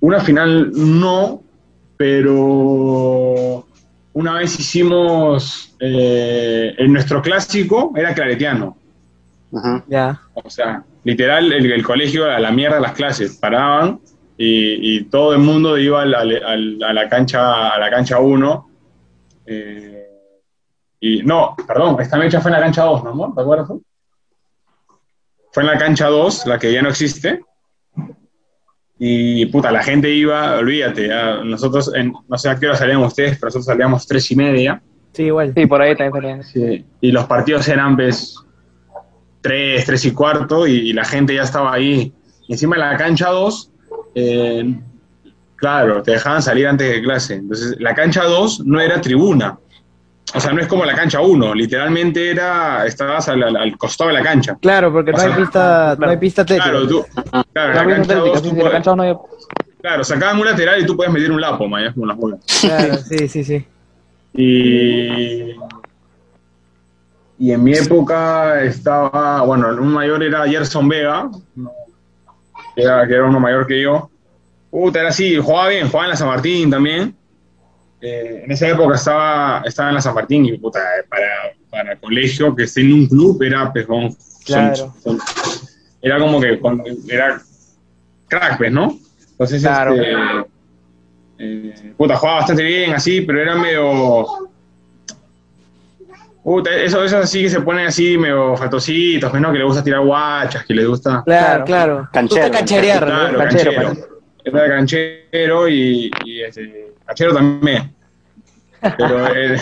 [0.00, 1.42] Una final no,
[1.96, 3.66] pero
[4.12, 8.76] una vez hicimos eh, en nuestro clásico, era claretiano.
[9.50, 9.82] Ujú.
[9.88, 10.20] Ya.
[10.34, 13.98] O sea, literal, el, el colegio a la mierda las clases, paraban
[14.40, 18.18] y, y todo el mundo iba al- al- al- a la cancha a la cancha
[18.20, 18.70] 1.
[21.00, 23.34] y no, perdón, esta mecha fue en la cancha 2, ¿no, amor?
[23.34, 23.68] ¿Te acuerdas?
[23.68, 23.82] tú?
[25.52, 27.40] Fue en la cancha 2, la que ya no existe.
[28.98, 32.98] Y puta, la gente iba, olvídate, ya, nosotros, en- no sé a qué hora salían
[33.02, 34.82] ustedes, pero nosotros salíamos tres y media.
[35.12, 35.52] Sí, igual.
[35.54, 36.42] Sí, por ahí también salían.
[36.44, 38.36] Sí, y los partidos eran, pues,
[39.40, 42.12] tres, tres y cuarto, y, y la gente ya estaba ahí.
[42.48, 43.70] Y encima en la cancha 2,
[44.20, 44.74] eh,
[45.56, 47.34] claro, te dejaban salir antes de clase.
[47.34, 49.58] Entonces, la cancha 2 no era tribuna.
[50.34, 54.22] O sea, no es como la cancha 1, literalmente era, estabas al, costado de la
[54.22, 54.58] cancha.
[54.60, 56.70] Claro, porque no sea, hay pista, no hay pista técnica.
[56.70, 58.72] Claro, tú, claro, en La la misma cancha técnica, 2 sí, tú sí, la puedes-
[58.72, 59.16] cancha no hay-
[59.80, 62.40] claro, sacaban un lateral y tú puedes meter un lapo, mañana como las bolas.
[62.60, 63.64] Claro, sí, sí, sí.
[64.34, 65.52] Y,
[67.38, 71.70] y en mi época estaba, bueno, un mayor era Gerson Vega, ¿no?
[72.78, 74.08] Que era, que era uno mayor que yo.
[74.70, 77.14] Puta, era así, jugaba bien, jugaba en la San Martín también.
[78.00, 81.26] Eh, en esa época estaba, estaba en la San Martín y puta, para,
[81.68, 84.14] para colegio que esté en un club era pejón.
[84.46, 84.94] Claro.
[86.00, 86.60] era como que
[87.08, 87.42] era
[88.28, 88.96] crack, pues, ¿no?
[89.32, 89.94] Entonces, Claro.
[89.94, 90.12] este,
[91.38, 94.47] eh, puta, jugaba bastante bien así, pero era medio.
[96.48, 99.52] Puta, eso, eso así que se ponen así medio fatositos, pues, ¿no?
[99.52, 101.22] Que le gusta tirar guachas, que les gusta.
[101.26, 101.64] Claro, Claro.
[101.66, 102.08] claro.
[102.10, 103.06] Canchero, Gusta cancherear, ¿no?
[103.06, 104.08] Claro, Canchero, canchero.
[104.44, 107.94] Era canchero y, y, este, canchero también.
[108.96, 109.60] Pero, eh,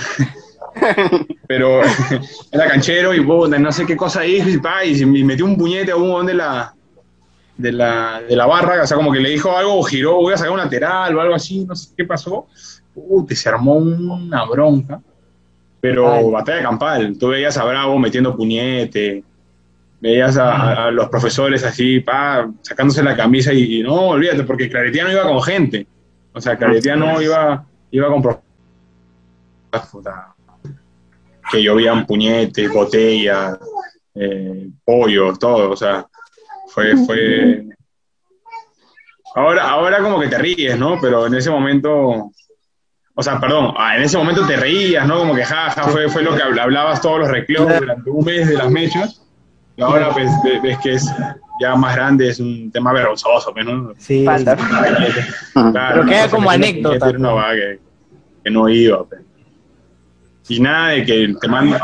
[1.48, 1.80] pero
[2.52, 5.56] era canchero y puta, no sé qué cosa hizo y, pa, y me metió un
[5.56, 6.72] puñete a un de la,
[7.56, 10.36] de la, de la barra, o sea, como que le dijo algo, giró, voy a
[10.36, 12.46] sacar un lateral o algo así, no sé qué pasó.
[12.94, 15.00] Puta, y se armó una bronca.
[15.88, 16.30] Pero Ay.
[16.30, 19.22] batalla campal, tú veías a Bravo metiendo puñete,
[20.00, 25.12] veías a, los profesores así, pa, sacándose la camisa y, y no, olvídate, porque Claretiano
[25.12, 25.86] iba con gente.
[26.32, 28.46] O sea, Claretiano iba, iba con profesores.
[31.50, 33.58] Que llovían puñetes, botellas,
[34.14, 35.70] eh, pollos, todo.
[35.70, 36.06] O sea,
[36.68, 37.66] fue, fue.
[39.34, 40.98] Ahora, ahora como que te ríes, ¿no?
[41.00, 42.32] Pero en ese momento.
[43.18, 45.18] O sea, perdón, ah, en ese momento te reías, ¿no?
[45.20, 47.80] Como que jaja, fue, fue lo que habl- hablabas todos los recreos Claro.
[47.80, 49.22] durante un mes de las mechas.
[49.76, 51.10] Y ahora pues, ve- ves que es,
[51.60, 53.92] ya más grande es un tema vergonzoso, pues, ¿no?
[53.98, 54.24] Sí.
[54.24, 54.54] Falta.
[55.54, 57.78] Claro, Pero queda como anécdota, que, no va, que,
[58.44, 59.02] que no iba.
[59.04, 59.20] pues.
[60.48, 61.80] Y nada de que te mandan.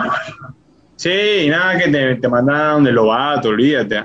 [0.96, 1.10] Sí,
[1.46, 4.04] y nada que te, te mandaban de Lobato, olvídate.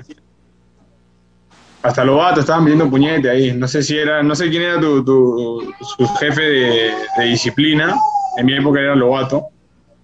[1.82, 3.52] Hasta Lobato estaban pidiendo puñete ahí.
[3.52, 7.94] No sé si era, no sé quién era tu, tu su jefe de, de disciplina.
[8.36, 9.46] En mi época era Lobato.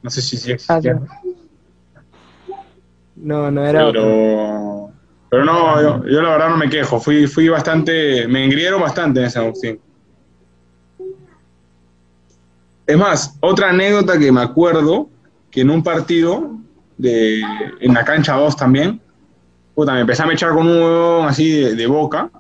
[0.03, 1.01] No sé si, si Ah, existía.
[3.17, 3.87] No, no era.
[3.87, 4.91] Pero,
[5.31, 7.01] pero no, yo, yo la verdad no me quejo.
[7.01, 9.81] Fui, fui bastante, me engrieron bastante en San Agustín.
[12.87, 15.09] Es más, otra anécdota que me acuerdo,
[15.51, 16.51] que en un partido,
[16.99, 17.41] de,
[17.81, 19.01] en la cancha 2 también,
[19.75, 22.31] puta, me empecé a mechar con un huevón así de, de boca,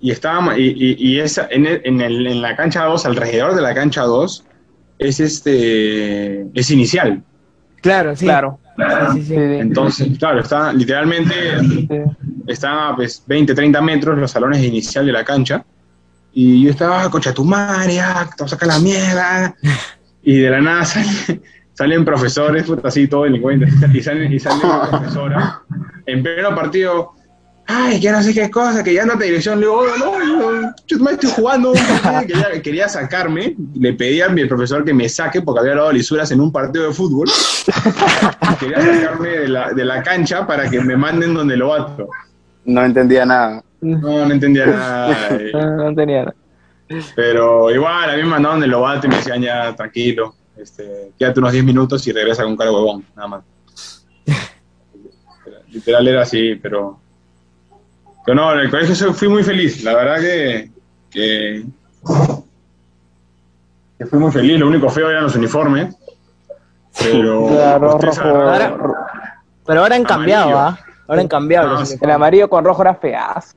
[0.00, 3.54] y estaba, y, y, y esa, en, el- en, el- en la cancha 2, alrededor
[3.54, 4.44] de la cancha 2,
[4.98, 7.22] es este, es inicial.
[7.80, 8.24] Claro, sí.
[8.26, 8.58] Claro.
[9.14, 9.34] Sí, sí, sí.
[9.34, 11.32] Entonces, claro, está literalmente
[12.62, 15.64] a pues, 20, 30 metros los salones de inicial de la cancha.
[16.34, 19.54] Y yo estaba, "Ah, concha tu madre, ah, te vas a sacar la mierda.
[20.22, 21.40] Y de la nada sale-
[21.72, 23.72] salen profesores, puta, así todo delincuentes.
[23.94, 25.60] Y salen, y sale una profesora
[26.06, 27.12] en pleno partido.
[27.68, 29.58] Ay, que no sé qué cosa, que ya anda dirección.
[29.58, 31.72] Le digo, "Oh, no, no, yo me estoy jugando.
[31.72, 33.56] un partido", Quería, quería sacarme.
[33.74, 36.86] Le pedí a mi profesor que me saque porque había dado lisuras en un partido
[36.86, 37.28] de fútbol.
[38.60, 42.08] Quería sacarme de la, de la cancha para que me manden donde lo bato.
[42.66, 43.62] No entendía nada.
[43.80, 45.28] No, no entendía nada.
[45.32, 46.34] eh, No, no tenía nada.
[47.16, 51.40] Pero igual, a mí me mandaban de Lobato y me decían ya, tranquilo, este, quédate
[51.40, 53.42] unos 10 minutos y regresa con cara de huevón, nada más.
[55.76, 56.98] Literal era así, pero...
[58.24, 60.70] Pero no, en el colegio soy- fui muy feliz, la verdad que...
[61.10, 61.64] que
[63.98, 65.94] que fui muy feliz, lo único feo eran los uniformes.
[66.98, 67.46] Pero...
[67.50, 68.28] Claro, ustedes rojo.
[68.38, 70.58] agarraron- Ahora- Pero ahora han cambiado.
[70.58, 70.78] ¿ah?
[71.08, 71.66] Ahora han cambiado.
[71.68, 71.92] No, los sí.
[71.94, 72.08] uniformes.
[72.08, 73.54] El amarillo con rojo era feazo.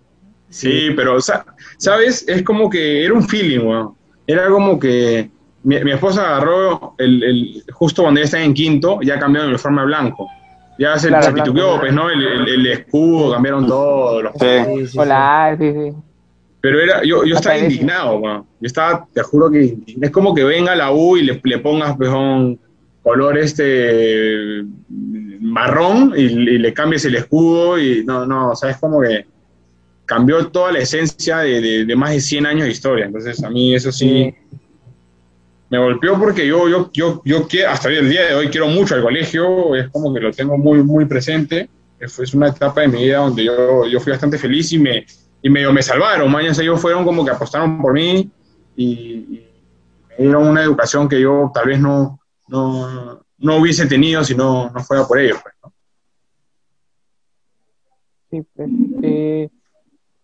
[0.49, 1.45] Sí, pero, sa-
[1.77, 2.25] ¿sabes?
[2.27, 3.93] Es como que era un feeling, weón.
[4.25, 5.29] Era como que
[5.63, 9.55] mi, mi esposa agarró el, el- justo cuando ya está en quinto, ya cambiaron el
[9.55, 10.27] uniforme a blanco.
[10.79, 11.31] Ya se, Claro, se
[11.79, 12.09] pues, ¿no?
[12.09, 14.21] El, el- el escudo, cambiaron todo.
[14.23, 14.47] los- Sí.
[14.47, 14.97] Sí, sí, sí.
[14.99, 15.93] Hola, sí, sí.
[16.61, 18.41] Pero era, yo, yo estaba indignado, weón.
[18.59, 20.05] Yo estaba, te juro que indignado.
[20.05, 22.59] es como que venga la U y le, le pongas, pues, un
[23.03, 24.63] color este
[25.41, 29.25] marrón y, y le cambies el escudo y no, no, o sea, es como que
[30.05, 33.05] cambió toda la esencia de, de- de más de 100 años de historia.
[33.05, 34.33] Entonces, a mí eso sí,
[35.69, 39.03] me golpeó porque yo, yo, yo, yo hasta el día de hoy quiero mucho al
[39.03, 41.69] colegio, es como que lo tengo muy, muy presente.
[41.99, 45.05] Es una etapa de mi vida donde yo, yo fui bastante feliz y me,
[45.41, 48.29] y medio me salvaron, mañana ellos fueron como que apostaron por mí
[48.75, 49.47] y, y
[50.09, 54.69] me dieron una educación que yo tal vez no, no, no hubiese tenido si no,
[54.69, 55.39] no fuera por ellos.
[55.41, 55.73] pues, ¿no?
[58.31, 58.69] Sí, pues,
[59.03, 59.49] eh,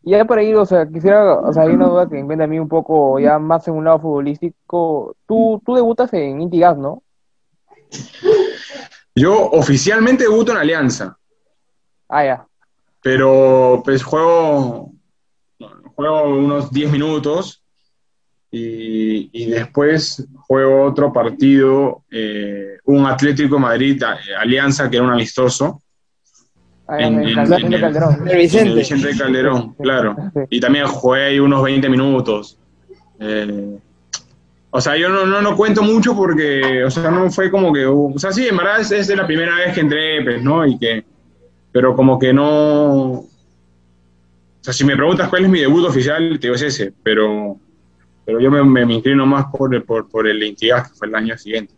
[0.06, 2.48] y ya por ahí, o sea, quisiera, o sea, hay una duda que me a
[2.48, 5.16] mí un poco ya más en un lado futbolístico.
[5.28, 7.02] Tú, tú debutas en Inti Gas, ¿no?
[9.16, 11.18] Yo oficialmente debuto en Alianza,
[12.08, 12.48] Ah, ya.
[13.02, 14.92] pero pues juego,
[15.96, 17.64] juego unos 10 minutos
[18.52, 25.06] y, y después juego otro partido, eh, un Atlético de Madrid, eh, Alianza, que era
[25.06, 25.82] un amistoso,
[26.90, 28.14] En- en en- Calderón, en el- Calderón.
[28.14, 28.74] El en el Vicente.
[28.76, 30.16] Vicente Calderón, claro.
[30.50, 32.58] Y también jugué ahí unos 20 minutos.
[33.20, 33.78] Eh,
[34.70, 37.86] o sea, yo no, no, no cuento mucho porque, o sea, no fue como que,
[37.86, 40.66] o sea, sí, en verdad es, es la primera vez que entré, pues, ¿no?
[40.68, 41.06] Y que,
[41.72, 43.28] pero como que no, o
[44.62, 47.58] sea, si me preguntas cuál es mi debut oficial, te digo es ese, pero,
[48.26, 51.08] pero yo me, me, me inclino más por, el- por, por el Intigas, que fue
[51.08, 51.74] el año siguiente.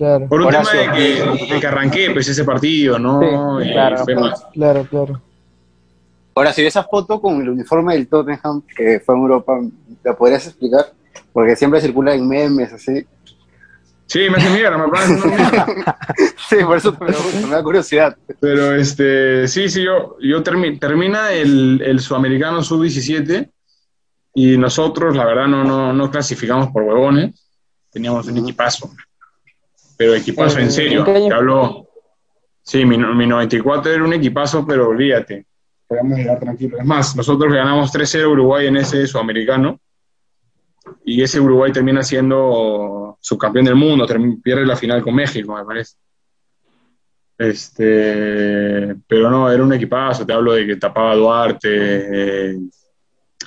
[0.00, 0.80] Claro, Por un Horacio.
[0.80, 3.20] tema de que, de que arranqué, pues, ese partido, ¿no?
[3.60, 3.98] Sí, Y claro.
[4.02, 5.20] fue más- claro, claro.
[6.34, 9.60] Ahora, si esa foto con el uniforme del Tottenham que fue en Europa,
[10.02, 10.86] ¿la podrías explicar?
[11.34, 13.04] Porque siempre circula en memes, así.
[14.06, 15.66] Sí, me hace mierda, me parece mierda.
[16.48, 18.16] Sí, por eso me, gusta, me da curiosidad.
[18.40, 23.50] Pero este, sí, sí, yo, yo termi- termina el, el sudamericano sub-17
[24.34, 27.34] y nosotros, la verdad, no, no, no clasificamos por huevones.
[27.92, 28.90] Teníamos un equipazo.
[30.00, 30.98] Pero equipazo Eh, en serio.
[31.00, 31.28] ¿en qué año?
[31.28, 31.88] Te hablo.
[32.62, 35.44] Sí, mi, no- mi 94 era un equipazo, pero olvídate.
[35.86, 36.80] Podíamos llegar tranquilos.
[36.80, 39.78] Es más, nosotros ganamos 3-0 a Uruguay en ese sudamericano.
[41.04, 44.06] Y ese Uruguay termina siendo subcampeón del mundo,
[44.42, 45.96] pierde la final con México, me parece.
[47.36, 51.68] Este, pero no, era un equipazo, te hablo de que tapaba Duarte,
[52.52, 52.58] eh,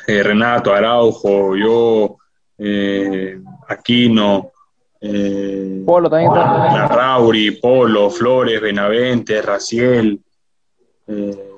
[0.07, 2.17] eh, Renato, Araujo, yo,
[2.59, 4.51] eh, Aquino,
[5.01, 5.52] eh,
[5.85, 6.45] Polo también está.
[6.73, 10.19] Larrauri, Polo, Flores, Benavente, Raciel,
[11.07, 11.49] eh,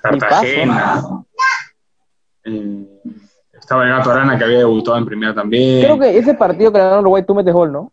[0.00, 1.02] Cartagena.
[2.44, 2.86] Eh,
[3.52, 5.84] estaba el Gato Arana que había debutado en primera también.
[5.84, 7.92] Creo que ese partido que ganaron Uruguay tú metes gol, ¿no?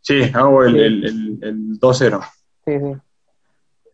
[0.00, 0.78] Sí, hago el, Sí.
[0.80, 2.20] el, el, el 2-0.
[2.64, 2.96] Sí, sí.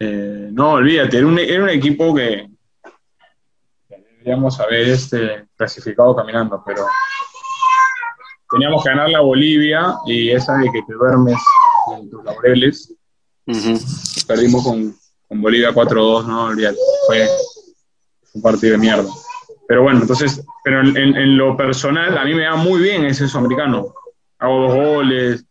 [0.00, 2.50] Eh, no, olvídate, era un, era un equipo que,
[3.88, 6.84] que deberíamos haber este, clasificado caminando, pero
[8.52, 11.36] teníamos que ganar la Bolivia y esa de que te duermes
[11.96, 12.94] en tus laureles.
[14.26, 14.94] Perdimos con,
[15.28, 16.50] con Bolivia 4-2, no,
[17.06, 17.28] fue
[18.34, 19.08] un partido de mierda.
[19.66, 23.04] Pero bueno, entonces, pero en, en- en lo personal, a mí me da muy bien
[23.04, 23.94] ese sudamericano.
[24.38, 25.44] Hago dos goles.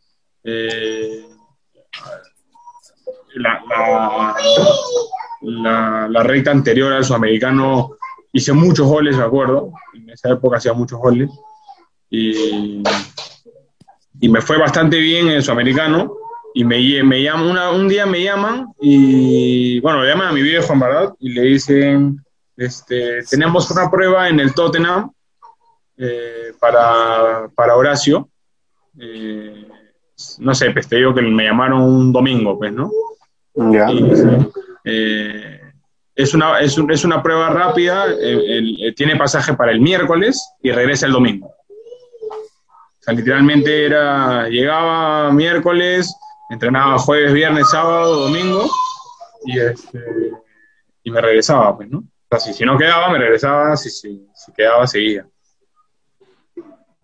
[0.43, 1.25] eh,
[3.35, 4.35] la, la,
[5.41, 7.91] la- la recta anterior al sudamericano
[8.33, 9.71] hice muchos goles, me acuerdo.
[9.93, 11.29] En esa época hacía muchos goles.
[12.11, 12.83] Y,
[14.19, 16.13] y me fue bastante bien en el sudamericano.
[16.53, 20.73] Y me, me llaman, una- un día me llaman y, bueno, llaman a mi viejo,
[20.73, 22.17] en verdad, y le dicen,
[22.57, 25.11] este, tenemos una prueba en el Tottenham
[25.97, 28.27] eh, para, para Horacio.
[28.99, 29.65] Eh,
[30.39, 32.91] no sé, pues te digo que me llamaron un domingo, pues, ¿no?
[33.55, 33.89] Ya.
[33.89, 34.03] Y,
[34.83, 35.61] eh,
[36.15, 40.45] es, una, es, un- es una prueba rápida, el- eh, tiene pasaje para el miércoles
[40.61, 41.49] y regresa el domingo.
[43.01, 46.15] O sea, literalmente era, llegaba miércoles,
[46.51, 48.69] entrenaba jueves, viernes, sábado, domingo
[49.43, 50.31] y, este,
[51.01, 51.97] y me regresaba, pues, ¿no?
[51.97, 55.25] O sea, si, si no quedaba, me regresaba, si, si, si quedaba, seguía.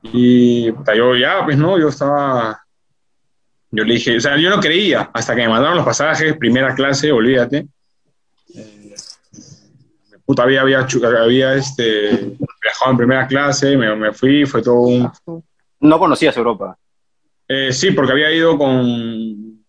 [0.03, 1.79] Y puta, yo ya, pues, ¿no?
[1.79, 2.63] Yo estaba,
[3.71, 6.75] yo le dije, o sea, yo no creía, hasta que me mandaron los pasajes, primera
[6.75, 7.67] clase, olvídate.
[8.53, 8.93] Eh,
[10.23, 10.87] puta, había, había,
[11.19, 15.11] había este, viajado en primera clase, me, me fui, fue todo un...
[15.79, 16.77] No conocías Europa.
[17.47, 19.65] Eh, sí, porque había ido con...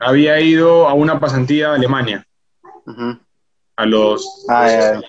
[0.00, 2.26] Había ido a una pasantía a Alemania,
[3.76, 4.44] a los...
[4.48, 5.00] Ah,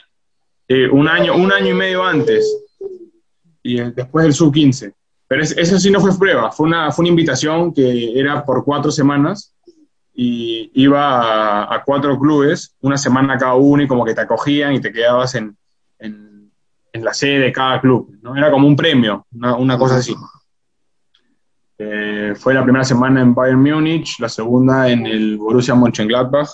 [0.68, 2.46] eh, un, año, un año y medio antes,
[3.62, 4.94] y eh, después del sub-15.
[5.28, 8.64] Pero es- eso sí no fue prueba, fue una, fue una invitación que era por
[8.64, 9.54] cuatro semanas
[10.14, 14.74] y iba a, a cuatro clubes, una semana cada uno y como que te acogían
[14.74, 15.58] y te quedabas en,
[16.00, 16.33] en,
[16.94, 18.38] en la sede de cada club, ¿no?
[18.38, 20.16] Era como un premio, una, cosa así.
[21.80, 26.50] Eh, fue la primera semana en Bayern Múnich, la segunda en el Borussia Mönchengladbach,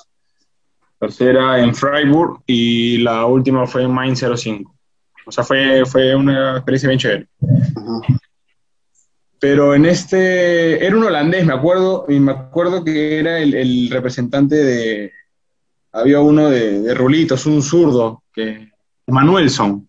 [0.97, 4.73] tercera en Freiburg y la última fue en Mainz 05.
[5.25, 7.27] O sea, fue, fue una experiencia bien chévere.
[9.41, 13.89] Pero en este, era un holandés, me acuerdo, y me acuerdo que era el, el
[13.89, 15.11] representante de,
[15.91, 18.69] había uno de, de Rulitos, un zurdo, que,
[19.07, 19.88] Manuelson,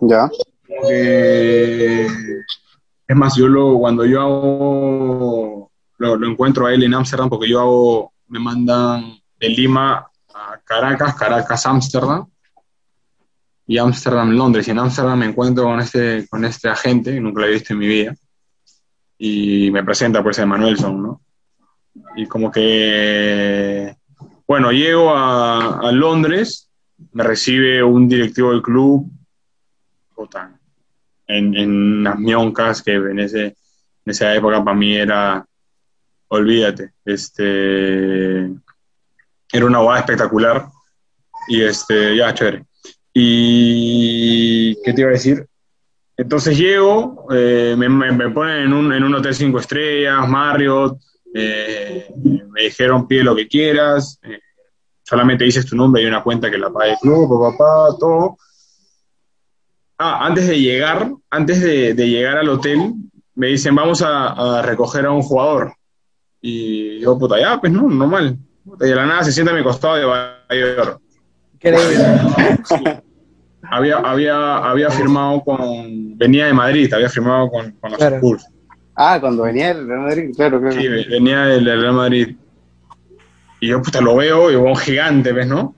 [0.00, 0.30] Ya.
[0.66, 2.06] que,
[3.08, 7.48] es más, yo lo, cuando yo hago, lo, lo encuentro a él en Ámsterdam, porque
[7.48, 12.26] yo hago, me mandan de Lima a Caracas, Caracas, Ámsterdam,
[13.66, 17.40] y Ámsterdam, Londres, y en Ámsterdam me encuentro con este, con este agente, que nunca
[17.40, 18.14] lo he visto en mi vida,
[19.18, 21.20] y me presenta pues el Manuelson, ¿no?
[22.14, 23.96] Y como que,
[24.46, 26.70] bueno, llego a, a Londres,
[27.12, 29.10] me recibe un directivo del club,
[30.18, 30.50] puta,
[31.28, 33.54] en, en unas mioncas que en, ese, en
[34.06, 35.46] esa época para mí era,
[36.28, 38.46] olvídate, este,
[39.52, 40.66] era una boda espectacular
[41.48, 42.64] y este, ya, chévere.
[43.14, 45.46] Y, ¿qué te iba a decir?
[46.16, 50.98] Entonces llego, eh, me, me- me ponen en un, en un hotel cinco estrellas, Marriott,
[51.32, 52.08] eh,
[52.50, 54.40] me dijeron pide lo que quieras, eh,
[55.04, 58.36] solamente dices tu nombre y una cuenta que la pague el club, papá, todo.
[59.98, 62.94] Ah, antes de llegar, antes de, de llegar al hotel,
[63.34, 65.72] me dicen, vamos a, a recoger a un jugador.
[66.40, 68.36] Y yo, puta, ya, pues no, normal.
[68.80, 71.00] Y de la nada se sienta a mi costado de Bayor.
[71.54, 72.04] Increíble.
[73.70, 78.16] Había, había, había firmado con, venía de Madrid, había firmado con, con los Claro.
[78.16, 78.46] Spurs.
[78.94, 80.80] Ah, cuando venía el Real Madrid, claro, claro.
[80.80, 82.36] Sí, venía del del Real Madrid.
[83.60, 85.74] Y yo, puta, lo veo, y un gigante, ¿ves, no?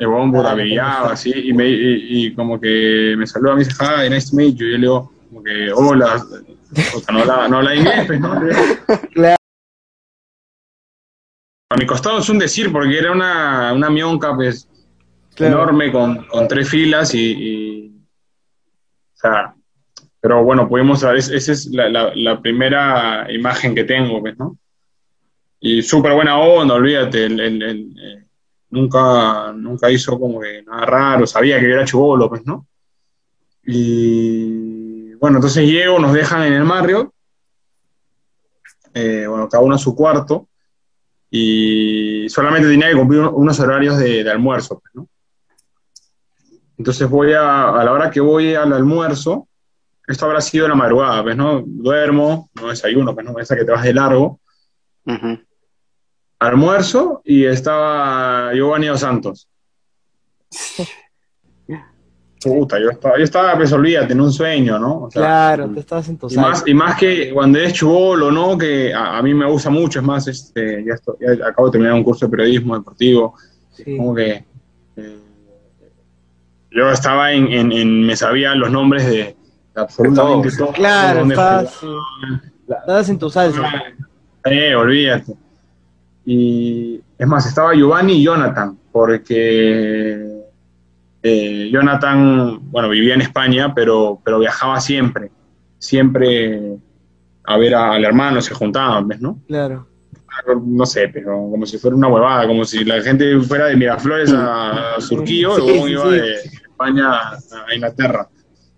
[0.00, 4.30] Ah, brillaba así, y, me, y, y como que me saluda, me dice, hi, nice
[4.30, 4.66] to meet you.
[4.66, 6.24] Y yo le digo, como que, hola.
[6.94, 8.40] O sea, no habla, no habla inglés, pues, ¿no?
[9.14, 9.36] Claro.
[11.70, 14.68] A mi costado es un decir, porque era una, una mionca, pues,
[15.34, 15.54] Claro.
[15.62, 17.88] enorme, con, con tres filas y, y-
[19.14, 19.54] O sea,
[20.20, 24.56] pero bueno, pudimos saber, esa es la, la- la primera imagen que tengo, pues, ¿no?
[25.60, 28.24] Y súper buena onda, olvídate, el- el- el, eh,
[28.70, 32.66] nunca, nunca hizo como que nada raro, sabía que yo era chivolo, pues, ¿no?
[33.64, 37.10] Y bueno, entonces llego, nos dejan en el Marriott,
[38.94, 40.48] eh, bueno, cada uno a su cuarto,
[41.30, 45.08] y solamente tenía que cumplir unos horarios de, almuerzo, pues, ¿no?
[46.78, 49.48] Entonces voy a, a la hora que voy al almuerzo,
[50.06, 51.62] esto habrá sido la madrugada, pues, ¿no?
[51.66, 53.38] Duermo, no desayuno, pues, ¿no?
[53.38, 54.40] Esa que te vas de largo,
[55.08, 55.38] Ujú.
[56.38, 59.48] Almuerzo y estaba Giovanni Dos Santos.
[62.40, 65.02] Puta, yo estaba, yo estaba, pues olvídate, en un sueño, ¿no?
[65.02, 68.30] O sea, Claro, te estabas en tu Y más, y más que cuando eres chubolo,
[68.30, 68.56] ¿no?
[68.56, 71.72] Que a, a mí me gusta mucho, es más, este, ya, estoy- ya acabo de
[71.72, 73.34] terminar un curso de periodismo deportivo,
[73.72, 73.96] Sí.
[73.96, 74.44] como que
[74.96, 75.18] eh,
[76.70, 79.36] yo estaba en, en- en- me sabía los nombres de,
[79.74, 80.58] absolutamente Todos.
[80.58, 80.74] todos.
[80.76, 81.66] Claro, jugaban.
[82.68, 83.62] estabas en tu salsa.
[84.44, 85.34] Eh, olvídate.
[86.30, 90.42] Y es más, estaba Giovanni y Jonathan, porque
[91.22, 95.30] eh, Jonathan, bueno, vivía en España, pero, pero viajaba siempre,
[95.78, 96.76] siempre
[97.44, 99.40] a ver a- al hermano, se juntaban, ¿ves, no?
[99.46, 99.86] Claro.
[100.66, 104.30] No sé, pero como si fuera una huevada, como si la gente fuera de Miraflores
[104.36, 106.10] a Surquillo Sí, luego sí, iba sí.
[106.10, 108.28] de España a Inglaterra.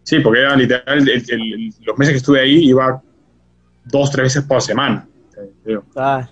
[0.05, 3.03] Sí, porque era literal, el- el- los meses que estuve ahí iba
[3.87, 5.05] dos, tres veces por semana.
[5.65, 5.85] creo.
[5.97, 6.29] Ah,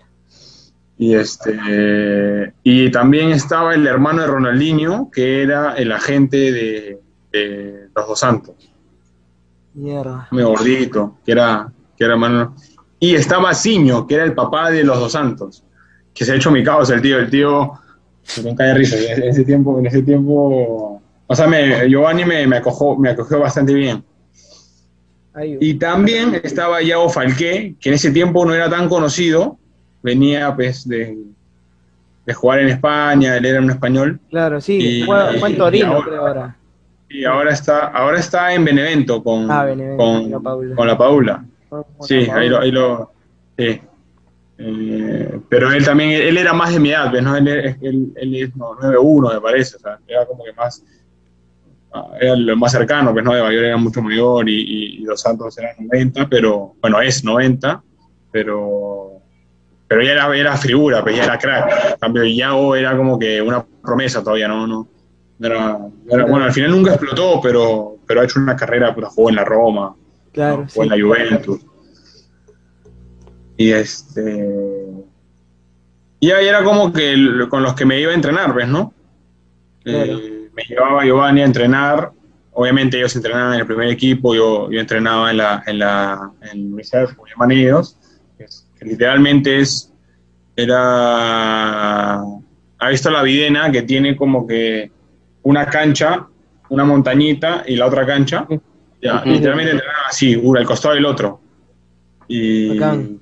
[0.98, 7.00] Y este y también estaba el hermano de Ronaldinho, que era el agente de,
[7.32, 8.56] de los dos santos,
[9.74, 10.26] mierda.
[10.32, 12.56] muy gordito, que era, que era hermano.
[12.98, 15.62] Y estaba Ciño, que era el papá de los dos santos,
[16.12, 17.72] que se ha hecho mi causa el tío, el tío
[18.42, 18.96] me cae de risa.
[18.96, 23.38] En ese tiempo, en ese tiempo, o sea, me, Giovanni me, me acogió, me acogió
[23.38, 24.04] bastante bien.
[25.60, 29.58] Y también estaba Yago Falqué, que en ese tiempo no era tan conocido,
[30.02, 31.16] venía pues de,
[32.26, 34.78] de jugar en España, él era un español, claro, sí.
[35.00, 36.56] y- Juega, juega en Torino, y ahora- creo ahora.
[37.08, 40.74] y ahora está, ahora está en Benevento con, Ah, Benevento, con, con la Paula.
[40.76, 41.44] con la Paula.
[42.00, 43.10] Sí, ahí lo, ahí lo
[43.58, 43.80] sí.
[44.60, 47.36] Eh, pero él también, él era más de mi edad, pues, ¿no?
[47.36, 50.82] Él, es- él, él es no, 9'1", me parece, o sea, era como que más,
[51.92, 53.34] ah, era lo más cercano, pues, ¿no?
[53.34, 57.22] De Mayor era mucho mayor y, y, y Dos Santos era 90, pero, bueno, es
[57.22, 57.80] 90,
[58.32, 59.20] pero,
[59.88, 61.92] pero ya era, era figura, pues ya era crack.
[61.94, 64.66] En cambio, Iago era como que una promesa todavía, ¿no?
[64.66, 64.86] no,
[65.38, 68.94] no era, no era- bueno, al final nunca explotó, pero, pero ha hecho una carrera,
[68.94, 69.94] puta, jugó en la Roma,
[70.32, 70.68] Claro, ¿no?
[70.68, 70.74] sí.
[70.76, 71.60] Fue en la Juventus.
[73.56, 74.46] Y este.
[76.20, 78.92] Y ahí era como que el- con los que me iba a entrenar, ¿ves, no?
[79.84, 82.12] Eh, me llevaba Giovanni a entrenar.
[82.52, 86.76] Obviamente ellos entrenaban en el primer equipo, yo, yo entrenaba en la, en la en
[86.76, 87.96] reserve, como llaman ellos,
[88.78, 89.92] que, literalmente es,
[90.56, 94.90] era, ha visto la videna que tiene como que
[95.42, 96.26] una cancha,
[96.70, 98.46] una montañita y la otra cancha,
[99.00, 101.40] ya, literalmente así, uno al costado del otro.
[102.28, 103.20] Y Bacán.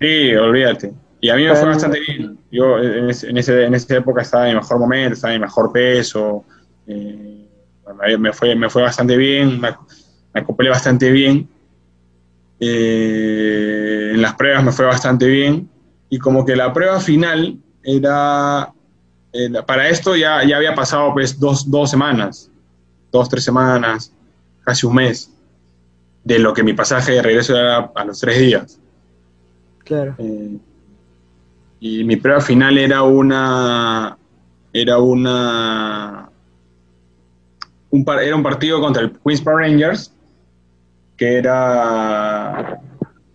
[0.00, 0.92] sí, olvídate.
[1.20, 2.38] Y a mí me fue bastante bien.
[2.50, 5.40] Yo en, ese- en, ese, en esa época estaba en mi mejor momento, estaba en
[5.40, 6.44] mi mejor peso.
[6.86, 7.48] eh,
[7.98, 9.70] me- me, fue, me fue bastante bien, me,
[10.34, 11.48] me acoplé bastante bien.
[12.60, 15.68] Eh, en las pruebas me fue bastante bien.
[16.08, 18.72] Y como que la prueba final era.
[19.66, 22.50] para esto ya, ya había pasado pues dos, dos semanas,
[23.10, 24.12] dos, tres semanas,
[24.64, 25.30] casi un mes,
[26.22, 28.78] de lo que mi pasaje de regreso era a los tres días.
[29.84, 30.14] Claro.
[30.18, 30.58] Eh,
[31.80, 34.16] y mi prueba final era una
[34.72, 36.30] era una
[37.90, 40.12] un era un partido contra el Queens Park Rangers
[41.16, 42.80] que era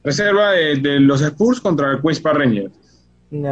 [0.03, 2.73] reserva de, de los Spurs contra el Queens Park Rangers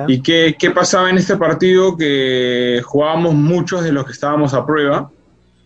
[0.07, 4.65] y qué, qué pasaba en este partido que jugábamos muchos de los que estábamos a
[4.65, 5.11] prueba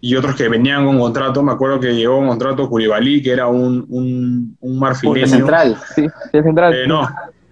[0.01, 3.47] y otros que venían con contrato me acuerdo que llegó con contrato Curibali que era
[3.47, 5.77] un, un, un marfileño central.
[5.95, 6.73] Sí, es central.
[6.73, 7.03] Eh, no,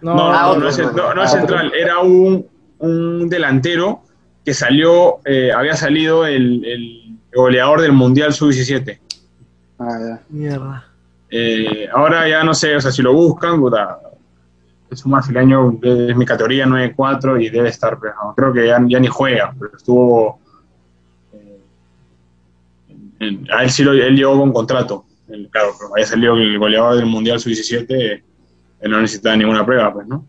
[0.01, 2.45] No, no, no, ah, no, es, no, no, no ah, es central, era un,
[2.79, 4.01] un delantero
[4.43, 8.99] que salió, eh, había salido el, el goleador del Mundial Sub-17.
[9.77, 10.21] Ah, ya.
[10.29, 10.88] Mierda.
[11.31, 13.99] Eh, ahora ya no sé, o sea, si lo buscan, puta,
[14.89, 18.79] es un brasileño, es mi categoría 9-4 y debe estar, pero no, creo que ya,
[18.87, 20.39] ya ni juega, pero estuvo...
[21.33, 21.59] eh,
[23.19, 25.05] en- a él sí lo, él llegó con contrato,
[25.51, 28.23] claro, pero había salido el goleador del Mundial Sub-17,
[28.81, 30.25] él no necesitaba ninguna prueba, pues, ¿no?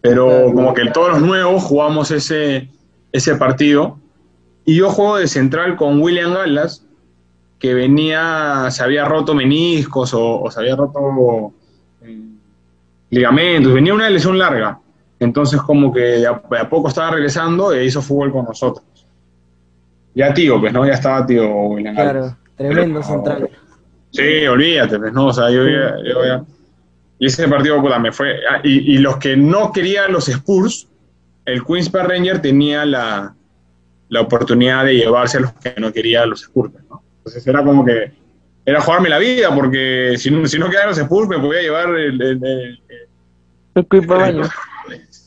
[0.00, 2.68] Pero como que todos los nuevos jugamos ese,
[3.12, 3.98] ese partido.
[4.64, 6.84] Y yo juego de central con William Gallas,
[7.58, 11.52] que venía, se había roto meniscos o, o se había roto
[12.02, 12.20] eh,
[13.10, 14.78] ligamentos, venía una lesión larga.
[15.20, 16.30] Entonces como que de a,
[16.60, 18.84] a poco estaba regresando e hizo fútbol con nosotros.
[20.14, 21.94] Ya tío, pues no, ya estaba tío William.
[21.94, 22.36] Claro.
[22.56, 23.50] Tremendo Pero- central.
[24.10, 26.44] Sí, olvídate, pues no, o sea, yo, ya- yo ya-
[27.18, 28.36] Y ese partido, puta, me fue.
[28.50, 30.88] ah, Y, y los que no querían los Spurs,
[31.44, 33.34] el Queens Park Ranger tenía la,
[34.08, 37.02] la oportunidad de llevarse a los que no querían los Spurs, ¿no?
[37.28, 38.12] Entonces era como que.
[38.64, 40.68] Era jugarme la vida, porque si no, si no
[40.98, 42.82] Spurs, me podía llevar el- el-.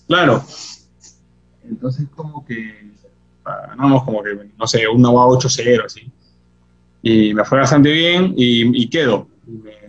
[0.07, 0.43] Claro.
[1.67, 2.91] Entonces, como que.
[3.43, 6.11] Ganamos como que, no sé, una va 8-0, así.
[7.01, 9.27] Y me fue bastante bien y, y quedo.
[9.47, 9.81] Y me-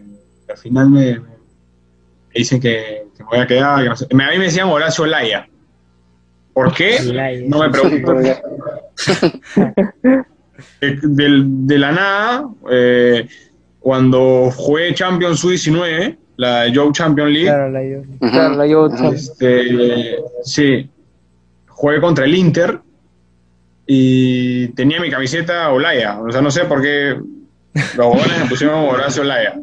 [0.48, 1.26] al final me, me
[2.34, 3.82] dicen que, que me voy a quedar.
[3.82, 4.06] que no sé.
[4.14, 5.46] Me- A mí me decían Horacio Laya.
[6.54, 7.02] ¿Por qué?
[7.02, 7.44] Laya.
[7.46, 8.14] No me pregunto.
[10.80, 13.26] Eh, del- de la nada, eh,
[13.80, 17.80] cuando jugué Champions U19, la Joe Champions League, Claro, la.
[18.30, 20.88] Claro, este, sí,
[21.68, 22.78] jugué contra el Inter
[23.86, 26.18] y tenía mi camiseta Olaya.
[26.20, 27.16] O sea, no sé por qué
[27.96, 29.60] los jugadores me pusieron Horacio Olaya.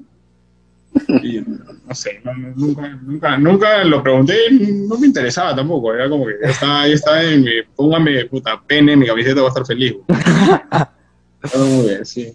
[1.24, 5.94] Y no sé, no- nunca, nunca, nunca lo pregunté, no me interesaba tampoco.
[5.94, 9.48] Era como que ya está, ahí está, en mi, póngame puta pene, mi camiseta va
[9.48, 9.96] a estar feliz.
[11.58, 12.34] Muy bien, sí.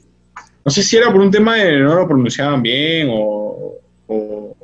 [0.64, 3.74] No sé si era por un tema de no lo pronunciaban bien o,
[4.08, 4.56] o,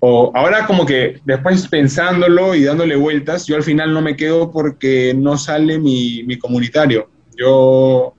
[0.00, 4.52] o ahora como que después pensándolo y dándole vueltas, yo al final no me quedo
[4.52, 7.08] porque no sale mi, mi comunitario.
[7.36, 8.14] Yo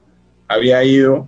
[0.47, 1.27] había ido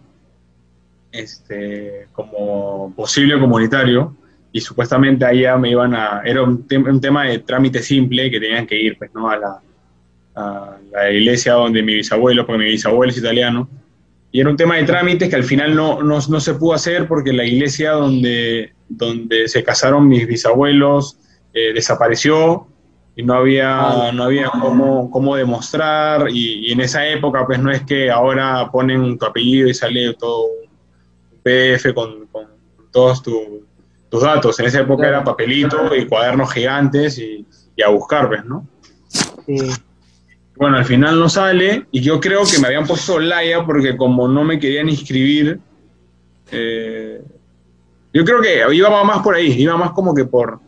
[1.11, 4.15] este, como posible comunitario
[4.51, 6.21] y supuestamente allá me iban a...
[6.25, 9.29] Era un, tem- un tema de trámite simple que tenían que ir pues, ¿no?
[9.29, 9.61] a, la,
[10.35, 13.69] a la iglesia donde mi bisabuelo, porque mi bisabuelo es italiano,
[14.31, 17.07] y era un tema de trámites que al final no, no, no se pudo hacer
[17.07, 21.17] porque la iglesia donde, donde se casaron mis bisabuelos
[21.53, 22.67] eh, desapareció
[23.15, 27.71] y no había, no había cómo, cómo demostrar y, y en esa época pues no
[27.71, 30.68] es que ahora ponen tu apellido y sale todo un
[31.49, 32.45] PDF con, con
[32.91, 33.65] todos tu-
[34.09, 34.59] tus datos.
[34.59, 35.15] En esa época Claro.
[35.17, 37.45] era papelito y cuadernos gigantes y,
[37.75, 38.67] y a buscar, pues, ¿no?
[39.45, 39.57] Sí.
[40.55, 44.27] Bueno, al final no sale y yo creo que me habían puesto Laya porque como
[44.27, 45.59] no me querían inscribir,
[46.51, 47.21] eh,
[48.13, 50.59] yo creo que iba más por ahí, iba más como que por,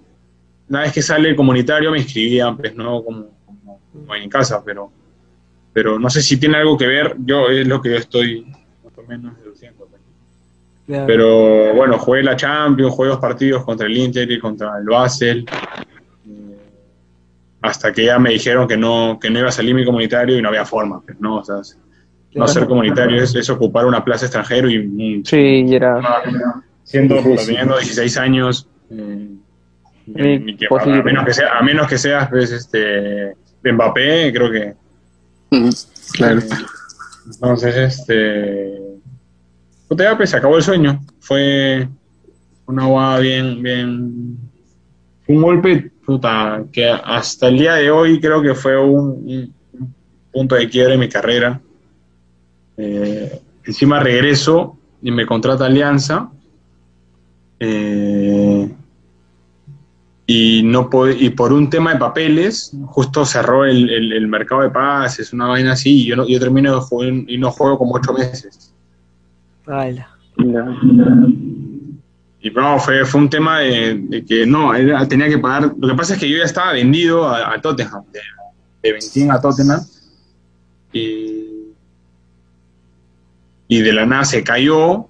[0.70, 4.64] una vez que sale el comunitario me inscribían, pues no como, como- como en casa,
[4.64, 4.92] pero,
[5.74, 8.98] pero no sé si tiene algo que ver, yo es lo que yo estoy más
[8.98, 9.34] o menos.
[10.92, 11.08] Claro.
[11.08, 15.46] Pero bueno, jugué la Champions, jugué dos partidos contra el Inter y contra el Basel.
[16.28, 16.58] eh,
[17.62, 20.42] hasta que ya me dijeron que no, que no iba a salir mi comunitario y
[20.42, 21.02] no había forma.
[21.02, 21.38] pues, ¿no?
[21.38, 21.58] O sea,
[22.34, 26.00] no ser comunitario es, es ocupar una plaza extranjero y mm, Sí, era.
[26.84, 27.46] siendo, Sí, sí.
[27.48, 29.28] teniendo 16 años, eh,
[30.08, 31.00] Ni ni que- posible.
[31.00, 34.74] a, menos que sea, a menos que seas pues, este, Mbappé, creo que.
[36.14, 36.40] Claro.
[36.40, 36.44] eh,
[37.28, 38.81] Entonces, este.
[39.92, 41.02] Puta, ya, pues se acabó el sueño.
[41.20, 41.86] Fue
[42.66, 44.38] una guada bien, bien.
[45.28, 49.94] Un golpe, puta, que hasta el día de hoy creo que fue un, un- un
[50.32, 51.60] punto de quiebre en mi carrera.
[52.78, 56.30] Eh, encima regreso y me contrata Alianza.
[57.60, 58.72] Eh,
[60.26, 60.90] y no
[61.20, 65.48] y por un tema de papeles, justo cerró el, el- el mercado de pases, una
[65.48, 68.71] vaina así, y yo, no- yo termino de jugar y no juego como ocho meses.
[72.44, 75.74] Y no, fue, fue un tema de, que no, era- tenía que pagar.
[75.78, 78.20] Lo que pasa es que yo ya estaba vendido a, Tottenham, de,
[78.82, 79.80] de Bentín a Tottenham,
[80.92, 81.46] y,
[83.68, 85.06] y de la nada se cayó,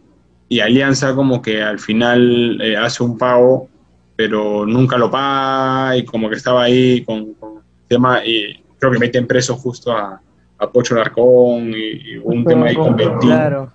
[0.49, 3.70] y Alianza como que al final eh, hace un pago,
[4.18, 8.99] pero nunca lo paga, y como que estaba ahí con, con tema, y creo que
[8.99, 10.22] meten preso justo a,
[10.62, 13.30] a Pocho Larcón, y, y hubo un tema ahí con Bentín.
[13.30, 13.72] Claro.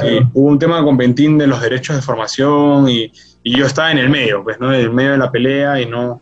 [0.00, 3.12] Sí, hubo un tema con Ventín de los derechos de formación y,
[3.42, 4.72] y yo estaba en el medio, pues, ¿no?
[4.72, 6.20] En el medio de la pelea y no,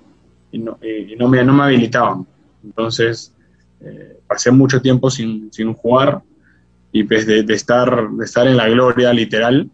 [0.51, 2.27] y no, y no me, no me habilitaban.
[2.65, 3.33] Entonces,
[3.81, 6.21] eh, pasé mucho tiempo sin, sin jugar
[6.91, 9.71] y pues de, de estar, de estar en la gloria, literal,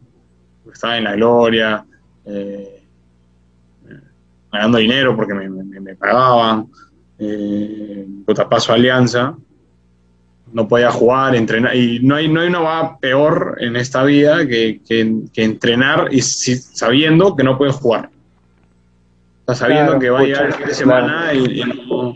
[0.71, 1.85] estaba en la gloria,
[2.27, 2.83] eh,
[3.89, 4.01] eh,
[4.53, 6.67] ganando dinero porque me, me- me pagaban,
[7.19, 9.35] eh, puta, paso a Alianza,
[10.55, 14.47] no podía jugar, entrenar, y no hay, no hay una va peor en esta vida
[14.47, 18.09] que, que- que entrenar y si- sabiendo que no puedes jugar.
[19.47, 22.15] O sea, sabiendo Claro, que va a llegar el fin de semana y, y no,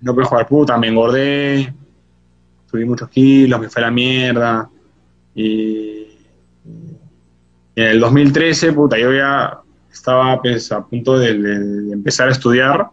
[0.00, 0.48] no puedes jugar.
[0.48, 1.72] Puta, me engordé,
[2.70, 4.68] subí muchos kilos, me fue a la mierda.
[5.34, 6.08] Y, y
[7.76, 9.60] en el 2013, puta, yo ya
[9.92, 12.88] estaba pues, a punto de, de- de empezar a estudiar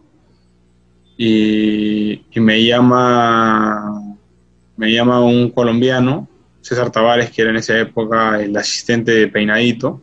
[1.16, 3.97] y, y me llama
[4.78, 6.28] me llama un colombiano,
[6.60, 10.00] César Tavares, que era en esa época el asistente de Peinadito,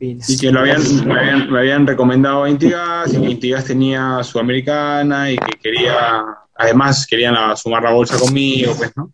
[0.00, 4.22] y que lo habían, me, habían, me habían recomendado a Intigas, y que Intigas tenía
[4.24, 6.24] Sudamericana y que quería,
[6.56, 9.12] además querían la- sumar la bolsa conmigo, pues, ¿no?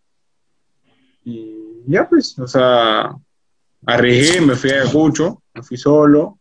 [1.25, 3.11] Y ya, pues, o sea,
[3.85, 6.39] arriesgué, me fui a Ayacucho, me fui solo,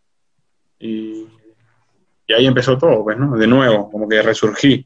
[0.79, 1.25] y,
[2.27, 3.35] y ahí empezó todo, pues, ¿no?
[3.35, 4.85] De nuevo, como que resurgí.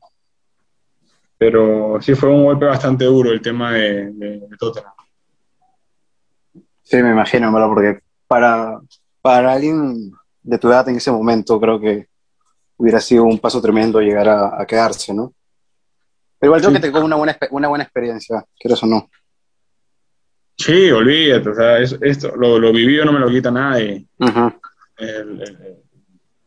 [1.39, 4.91] Pero sí fue un golpe bastante duro el tema de, de, de Tottenham.
[6.83, 7.67] Sí, me imagino, ¿verdad?
[7.69, 8.79] Porque para,
[9.21, 10.11] para alguien
[10.43, 12.07] de tu edad en ese momento creo que
[12.77, 15.33] hubiera sido un paso tremendo llegar a, a quedarse, ¿no?
[16.39, 16.75] Pero igual creo Sí.
[16.75, 19.09] que te quedó una buena, una buena experiencia, quieras o no.
[20.57, 24.05] Sí, olvídate, o sea, es- esto, lo, lo vivido no me lo quita nadie.
[24.19, 24.51] Ujú.
[24.97, 25.83] El- el- el-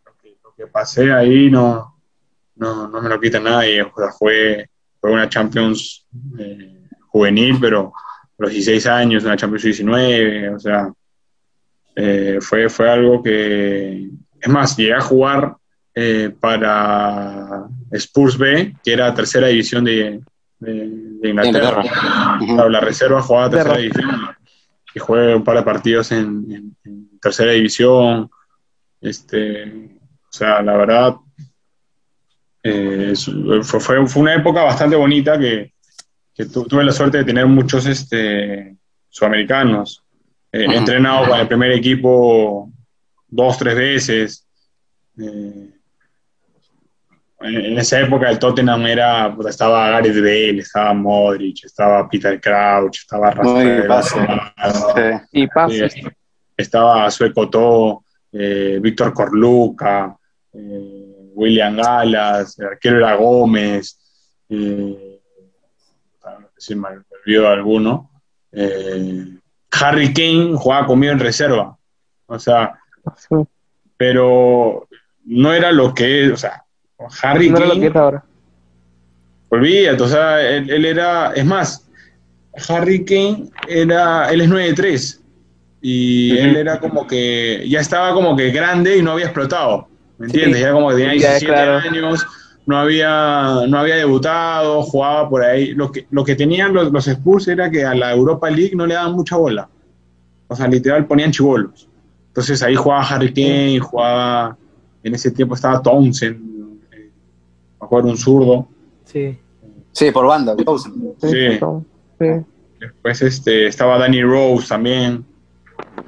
[0.04, 1.98] lo, que, lo que pasé ahí no,
[2.56, 3.82] no, no me lo quita nadie.
[3.82, 4.68] O sea, fue,
[5.02, 6.06] fue una Champions
[6.38, 10.90] eh, juvenil, pero a los 16 años, una Champions 19, o sea,
[11.96, 14.08] eh, fue, fue algo que,
[14.40, 15.56] es más, llegué a jugar
[15.94, 20.20] eh, para Spurs B, que era tercera división de,
[20.60, 20.88] de-
[21.20, 21.82] de Inglaterra.
[22.46, 24.10] Claro, la reserva jugaba tercera división
[24.94, 28.30] y jugué un par de partidos en, en- en tercera división.
[29.00, 31.16] Este, o sea, la verdad,
[32.62, 33.12] eh,
[33.62, 35.72] fue, fue, fue una época bastante bonita que,
[36.34, 38.76] que tu- tuve la suerte de tener muchos este,
[39.08, 40.02] sudamericanos.
[40.52, 40.66] Eh.
[40.68, 42.70] He entrenado con el primer equipo
[43.28, 44.46] dos, tres veces.
[45.18, 45.70] Eh,
[47.40, 52.40] en, en esa época el Tottenham era, puta, estaba Gareth Bale, estaba Modric, estaba Peter
[52.40, 53.84] Crouch, estaba Rafael.
[55.32, 55.90] Y pase.
[55.90, 56.02] Sí,
[56.56, 60.16] estaba Sueco To, eh, Víctor Corluca,
[60.52, 63.98] eh, William Galas, el arquero era Gómez,
[64.48, 65.18] eh,
[66.56, 66.88] si me
[67.24, 68.10] olvido de alguno.
[68.52, 69.26] Eh,
[69.72, 71.76] Harry Kane jugaba conmigo en reserva.
[72.26, 72.78] O sea,
[73.16, 73.34] Sí.
[73.96, 74.86] pero
[75.24, 76.62] no era lo que es, o sea,
[77.22, 78.24] Harry No era lo que Kane, es ahora.
[79.48, 81.88] olvídate, o sea, él, él era, es más,
[82.68, 85.20] Harry Kane era, él es 9'3
[85.80, 89.88] y él era como que, ya estaba como que grande y no había explotado,
[90.22, 90.56] ¿me entiendes?
[90.58, 90.62] Sí.
[90.64, 91.78] Ya como que tenía Ya, 17 claro.
[91.78, 92.26] años,
[92.66, 97.06] no había, no había debutado, jugaba por ahí, lo que, lo que tenían los, los
[97.08, 99.68] Spurs era que a la Europa League no le daban mucha bola,
[100.48, 101.88] o sea, literal ponían chivolos,
[102.28, 104.56] entonces ahí jugaba Harry Kane, jugaba,
[105.02, 106.36] en ese tiempo estaba Townsend,
[106.92, 107.10] eh,
[107.80, 108.68] me acuerdo un zurdo,
[109.04, 109.36] Sí.
[109.90, 111.14] Sí, por banda, Townsend.
[111.20, 111.58] Sí.
[112.18, 112.26] Sí.
[112.80, 115.22] Después este, estaba Danny Rose también.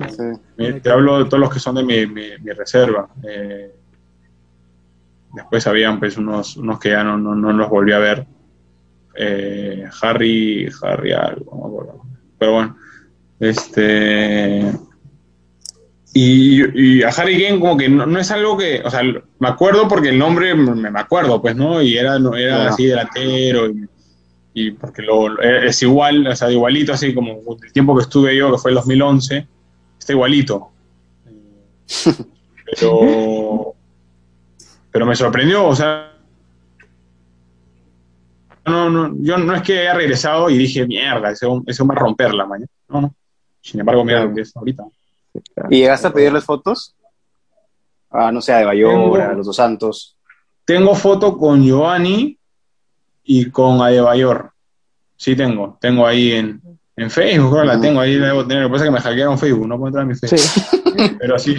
[0.09, 0.81] Sí.
[0.83, 3.07] Te hablo de todos los que son de mi, mi- mi reserva.
[3.23, 3.75] Eh,
[5.35, 8.27] después habían pues unos, unos que ya no, no, no los volví a ver.
[9.17, 12.03] Eh, Harry, Harry algo, no me acuerdo.
[12.39, 12.77] Pero bueno,
[13.41, 14.73] este...
[16.17, 19.49] Y, y a Harry Kane como que no, no es algo que, o sea, me
[19.49, 21.83] acuerdo porque el nombre me, me acuerdo, pues, ¿no?
[21.83, 23.89] Y era, no, era así delantero y,
[24.55, 28.53] y porque lo, es igual, o sea, igualito, así como el tiempo que estuve yo,
[28.53, 29.47] que fue el 2011,
[29.99, 30.71] está igualito.
[32.81, 33.74] Pero,
[34.95, 36.13] pero me sorprendió, o sea,
[38.65, 42.03] no, no, yo no es que haya regresado y dije, mierda, ese, ese hombre va
[42.03, 42.71] a romperla, mañana.
[42.89, 43.15] No, no.
[43.61, 44.85] Sin embargo, mira lo que es ahorita.
[45.69, 46.95] ¿Y llegaste a pedirles fotos?
[48.09, 50.17] Ah, no sé, a De Bayor, Tengo- a Los Dos Santos.
[50.65, 52.39] Tengo foto con Giovanni
[53.25, 54.53] y con Adebayor.
[55.17, 56.63] Sí tengo, tengo ahí en,
[56.97, 58.63] en Facebook, creo que la tengo ahí, la debo tener.
[58.63, 60.39] Lo que pasa es que me hackearon Facebook, no puedo entrar a mi Facebook.
[60.39, 60.81] Sí.
[61.19, 61.57] Pero sí,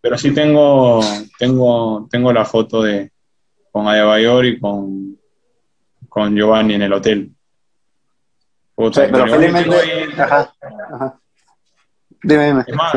[0.00, 1.00] pero sí tengo,
[1.38, 3.10] tengo, tengo la foto de
[3.72, 5.16] con Adebayor y con,
[6.08, 7.30] con Giovanni en el hotel.
[8.74, 10.22] Puta, Sí, pero felizmente.
[10.22, 10.52] Ajá,
[10.92, 11.20] ajá.
[12.22, 12.64] Dime, dime.
[12.66, 12.94] Es más,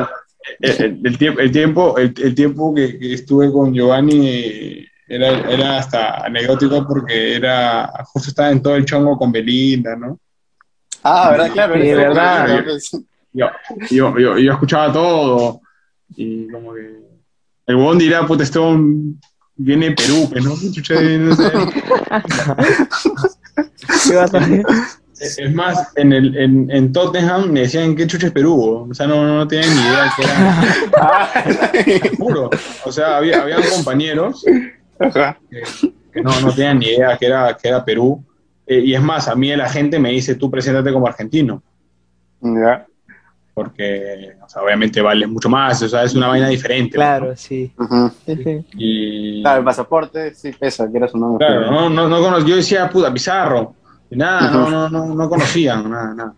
[0.60, 5.28] el, el- el tiempo, el tiempo, el, el tiempo que, que estuve con Giovanni era,
[5.52, 10.18] era hasta anecdótico porque era justo estaba en todo el chongo con Belinda, ¿no?
[11.04, 11.52] Ah, ¿verdad?
[11.52, 11.74] Claro.
[11.82, 12.46] Sí, verdad.
[12.46, 12.78] claro,
[13.34, 13.50] Yo,
[13.90, 15.62] yo, yo, yo escuchaba todo
[16.16, 17.00] y como que
[17.68, 19.20] el huevón dirá, puta, este huevón
[19.56, 20.56] viene de Perú, pues, ¿no?
[20.60, 21.44] ¿Qué chucha no sé.
[24.10, 24.40] ¿Qué vas a?
[25.22, 28.88] Es más, en, el, en, en Tottenham me decían, ¿qué chucha es Perú?
[28.90, 32.12] O sea, no, no tenían ni idea que era...
[32.18, 32.50] Juro.
[32.86, 34.74] O sea, había, habían compañeros que,
[36.12, 38.26] que no, no tenían ni idea que era, que era Perú.
[38.66, 41.62] Eh, y es más, a mí la gente me dice, tú preséntate como argentino,
[42.42, 42.88] Ya.
[43.54, 46.96] Porque o sea, obviamente vales mucho más, o sea, es una vaina diferente.
[46.96, 47.72] Claro, sí.
[48.26, 48.66] Sí, sí.
[48.78, 51.38] Y, Claro, el pasaporte sí pesa, quieras o no.
[51.38, 53.74] claro, no, no, no yo decía, puta, Pizarro,
[54.10, 56.34] y nada, no, no, no, no conocían, nada, nada.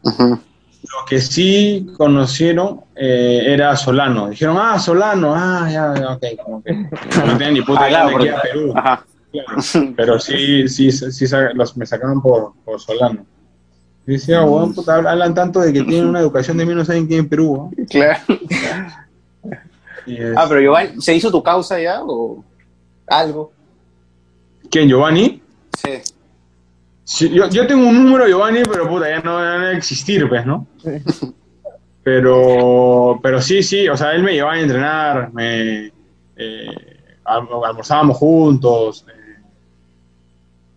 [0.84, 4.28] Lo que sí conocieron eh, era Solano.
[4.30, 8.02] Dijeron, ah, Solano, ah, ya, ya, ok, como que no tenían ni puta Ah, idea
[8.02, 8.74] claro, de que porque- era Perú.
[8.76, 9.06] Ajá.
[9.32, 9.94] Claro.
[9.96, 13.26] Pero sí, sí, sí, sa- los, me sacaron por, por Solano.
[14.06, 17.22] Decía, weón, puta, hablan tanto de que tienen una educación de mí, no saben quién
[17.22, 17.72] es Perú.
[17.78, 17.86] ¿no?
[17.90, 18.20] Claro.
[20.36, 22.44] Ah, pero Giovanni, ¿se hizo tu causa ya o
[23.08, 23.52] algo?
[24.70, 25.42] ¿Quién, Giovanni?
[25.82, 25.90] Sí.
[27.06, 30.46] Sí, yo, yo tengo un número Giovanni, pero puta, ya no no debe existir, pues,
[30.46, 30.68] ¿no?
[32.06, 35.86] Pero, pero sí, sí, o sea, él me llevaba a entrenar, me
[36.36, 36.68] eh,
[37.24, 39.06] alm- almorzábamos juntos.
[39.08, 39.23] eh,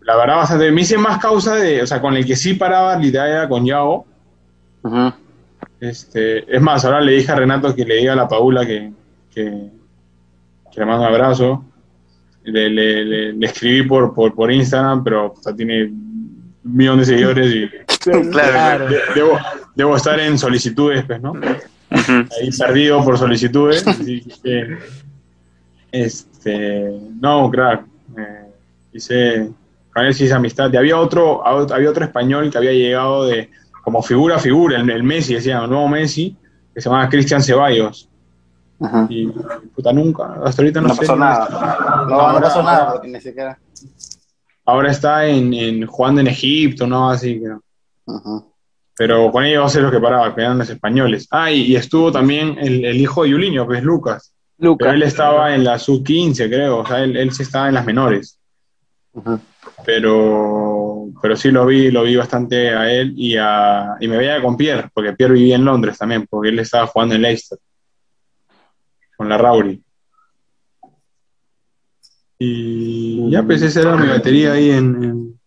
[0.07, 0.71] la verdad, bastante.
[0.71, 3.65] Me hice más causa de, o sea, con el que sí paraba literal era con
[3.67, 4.07] Yao.
[5.81, 8.93] Este, es más, ahora le dije a Renato que le diga a la Paula que,
[9.35, 9.69] que,
[10.73, 11.65] que le mando un abrazo.
[12.45, 16.99] Le, le- le- le escribí por, por, por Instagram, pero o sea, tiene un millón
[17.01, 17.69] de seguidores y
[18.31, 18.89] Claro.
[18.89, 19.39] de- debo,
[19.75, 21.33] debo estar en solicitudes, pues, ¿no?
[21.91, 23.87] Ahí perdido por solicitudes.
[23.87, 24.79] así que,
[25.93, 26.91] este,
[27.21, 27.85] no, crack.
[28.17, 28.47] eh,
[28.93, 29.51] hice,
[30.35, 30.73] amistad.
[30.73, 33.51] Y había otro, había otro español que había llegado de,
[33.83, 36.37] como figura a figura, el, el Messi, decían, el nuevo Messi,
[36.75, 38.09] que se llamaba Cristian Ceballos.
[38.81, 39.07] Ajá.
[39.09, 39.27] Y
[39.75, 41.01] puta, nunca, hasta ahorita no, No sé.
[41.01, 41.49] pasó nada.
[41.51, 43.59] No, no Ahora- pasó nada porque ni siquiera.
[44.67, 47.09] Ahora está en, en- jugando en Egipto, ¿no?
[47.11, 47.47] Así que.
[48.07, 48.43] Ajá.
[48.99, 51.27] Pero con ellos sé los que paraba, que eran los españoles.
[51.31, 54.33] Ah, y, y estuvo también el, el hijo de Yuliño, que es Lucas.
[54.59, 54.95] Pero Lucas.
[54.95, 56.79] él estaba en la sub-15, creo.
[56.79, 58.36] O sea, él, él sí estaba en las menores.
[59.85, 64.43] Pero, pero sí lo vi, lo vi bastante a él y, a, y me veía
[64.43, 67.59] con Pierre, porque Pierre vivía en Londres también, porque él estaba jugando en Leicester.
[69.17, 69.83] Con la Rauri.
[72.39, 75.41] Y ya, pues esa era mi batería ahí en, en-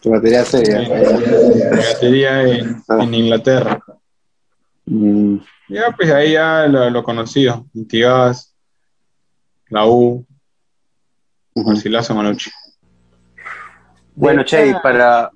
[0.00, 0.80] Tu batería seria.
[0.80, 0.88] mi
[1.76, 3.78] batería en, en Inglaterra.
[4.86, 5.36] Mm.
[5.68, 7.66] Ya, pues ahí ya lo, lo conocido.
[7.74, 8.54] Antigas,
[9.68, 10.24] la U.
[11.54, 12.50] Marcilazo, Manucci.
[14.16, 15.30] Bueno, Che, para.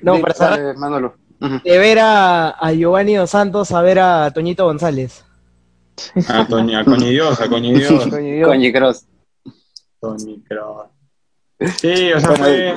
[0.00, 1.14] No, para dale, Manolo.
[1.38, 5.24] De ver a, a Giovanni Dos Santos a ver a Toñito González.
[6.28, 8.06] A Toñi, a Coñi Dios, a Coñi Dios.
[8.46, 9.06] Coñi Cross.
[10.00, 10.86] Tony Kroos.
[11.76, 12.74] Sí, o sea, fue.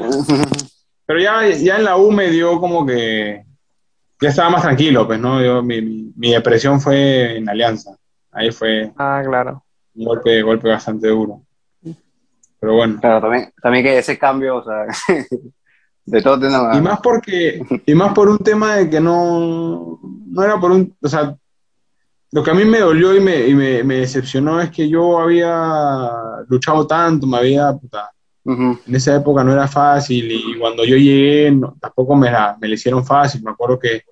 [1.05, 3.45] Pero ya, ya en la U me dio como que.
[4.19, 5.41] Ya estaba más tranquilo, pues, ¿no?
[5.41, 7.95] Yo, mi, mi, mi depresión fue en Alianza.
[8.31, 9.63] Ahí fue Ah, claro.
[9.95, 11.42] un golpe, golpe bastante duro.
[12.63, 12.97] Pero bueno.
[13.01, 14.85] Claro, también, también que ese cambio, o sea,
[16.05, 20.41] de todo tiene Y más porque, y más por un tema de que no, no
[20.43, 21.35] era por un, o sea,
[22.31, 25.19] lo que a mí me dolió y me, y me, me decepcionó es que yo
[25.19, 26.09] había
[26.47, 28.09] luchado tanto, me había, puta,
[28.87, 32.69] en esa época no era fácil y cuando yo llegué no- tampoco me la, me
[32.69, 33.43] la hicieron fácil.
[33.43, 34.03] Me acuerdo que,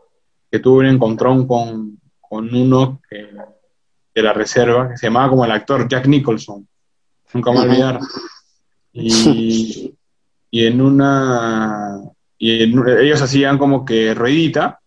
[0.52, 3.30] que tuve un encontrón con, con uno que-
[4.14, 6.68] de la reserva que se llamaba como el actor Jack Nicholson.
[7.34, 7.98] Nunca me olvidar.
[8.94, 9.94] Y,
[10.50, 11.98] y en una.
[12.38, 14.80] Y en- ellos hacían como que ruedita,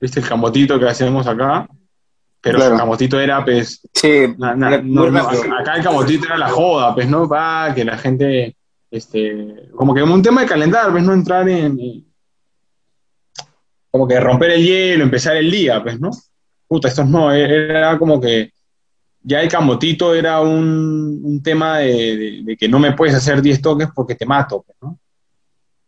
[0.00, 0.20] ¿viste?
[0.20, 1.66] El camotito que hacemos acá.
[2.40, 2.74] Pero Claro.
[2.74, 5.42] el camotito era, pues, Sí, na- na- muy no, no, rápido.
[5.56, 7.28] acá el camotito era la joda, pues, ¿no?
[7.28, 8.56] Para que la gente,
[8.90, 12.04] este, como que un tema de calentar, pues, no entrar en, en-
[13.90, 16.10] como que romper el hielo, empezar el día, pues, ¿no?
[16.66, 18.52] Puta, estos no, era como que
[19.24, 23.40] ya el camotito era un, un tema de, de- de que no me puedes hacer
[23.42, 24.98] 10 toques porque te mato, pues, ¿no?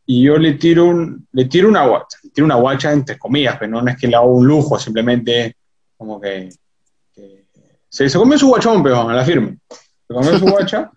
[0.07, 3.57] Y yo le tiro, un, le tiro una guacha, le tiro una guacha entre comillas,
[3.59, 5.57] pero no es que le hago un lujo, simplemente
[5.97, 6.51] como que,
[7.15, 7.45] que-
[7.89, 9.57] se, se comió su guachón, pero a la firme.
[10.07, 10.91] Se comió su guacha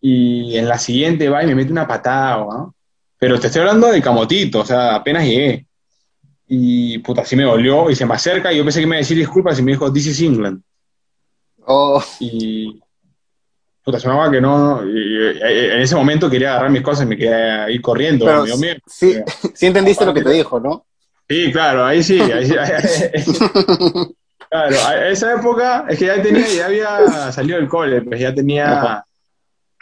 [0.00, 2.74] y en la siguiente va y me mete una patada, ¿no?
[3.18, 5.66] Pero te estoy hablando de camotito, o sea, apenas llegué.
[6.48, 8.98] Y puta, así me dolió y se me acerca y yo pensé que me iba
[8.98, 10.60] a decir disculpas y me dijo, this is England.
[11.66, 12.80] Oh, Y
[13.82, 14.84] puta, sonaba que no.
[14.84, 18.24] y- en ese momento quería agarrar mis cosas y me quería ir corriendo.
[18.24, 18.46] pero
[18.86, 19.16] sí,
[19.54, 20.86] sí entendiste lo que te dijo, ¿no?
[21.28, 22.20] Sí, claro, ahí sí.
[22.20, 22.54] ahí sí,
[24.48, 28.32] claro, a esa época es que ya tenía, ya había salido del cole, pues ya
[28.32, 29.04] tenía,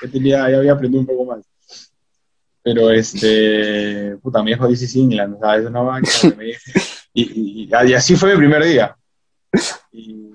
[0.02, 1.44] ya tenía, ya había aprendido un poco más.
[2.62, 6.00] Pero este, puta, mi hijo dice England, o sea, eso no va.
[7.12, 7.22] Y,
[7.66, 8.96] y, y así fue mi primer día.
[9.92, 10.32] Y,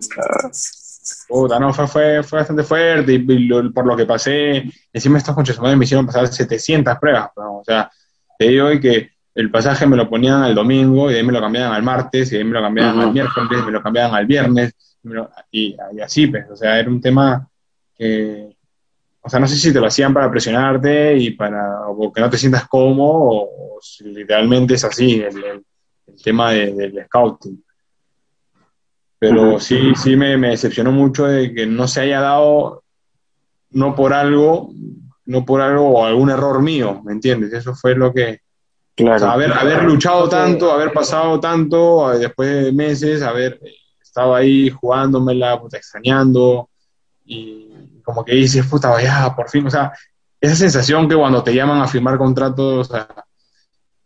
[1.30, 5.18] puta, no, fue, fue, fue bastante fuerte y, y lo- por lo que pasé, encima
[5.20, 7.60] estos conchas me hicieron pasar 700 pruebas, ¿no?
[7.60, 7.90] o sea,
[8.38, 11.40] te digo que el pasaje me lo ponían al domingo y de ahí me lo
[11.40, 13.08] cambiaban al martes y de ahí me lo cambiaban Ujú.
[13.08, 14.74] al miércoles, me lo cambiaban al viernes
[15.52, 17.48] y, así, pues, o sea, era un tema
[17.96, 18.56] que,
[19.22, 22.30] o sea, no sé si te lo hacían para presionarte y para o que no
[22.30, 25.66] te sientas cómodo o, o si literalmente es así el, el-
[26.08, 27.64] el tema de- del scouting.
[29.20, 32.84] Pero sí, sí me, me decepcionó mucho de que no se haya dado,
[33.72, 34.72] no por algo,
[35.26, 37.52] no por algo o algún error mío, ¿me entiendes?
[37.54, 39.20] Eso fue lo que, o Claro.
[39.20, 43.60] sea, haber, haber luchado tanto, haber pasado tanto, después de meses, haber
[44.02, 46.70] estado ahí jugándomela, puta, extrañando,
[47.26, 49.92] y como que dices, puta, ya, por fin, o sea,
[50.42, 53.08] esa sensación que cuando te llaman a firmar contratos, o sea,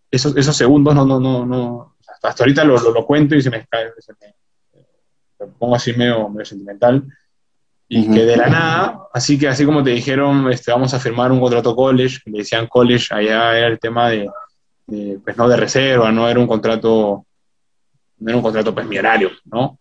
[0.09, 3.41] esos, esos segundos no, no, no, no, hasta, hasta ahorita lo, lo, lo cuento y
[3.41, 4.35] se me cae, se me,
[5.47, 7.03] me pongo así medio, medio sentimental,
[7.87, 8.13] y Ujú.
[8.13, 11.39] que de la nada, así que así como te dijeron, este, vamos a firmar un
[11.39, 14.29] contrato college, le decían college, allá era el tema de,
[14.87, 17.25] de, pues no de reserva, no era un contrato,
[18.19, 19.77] no era un contrato pues millonario, ¿no?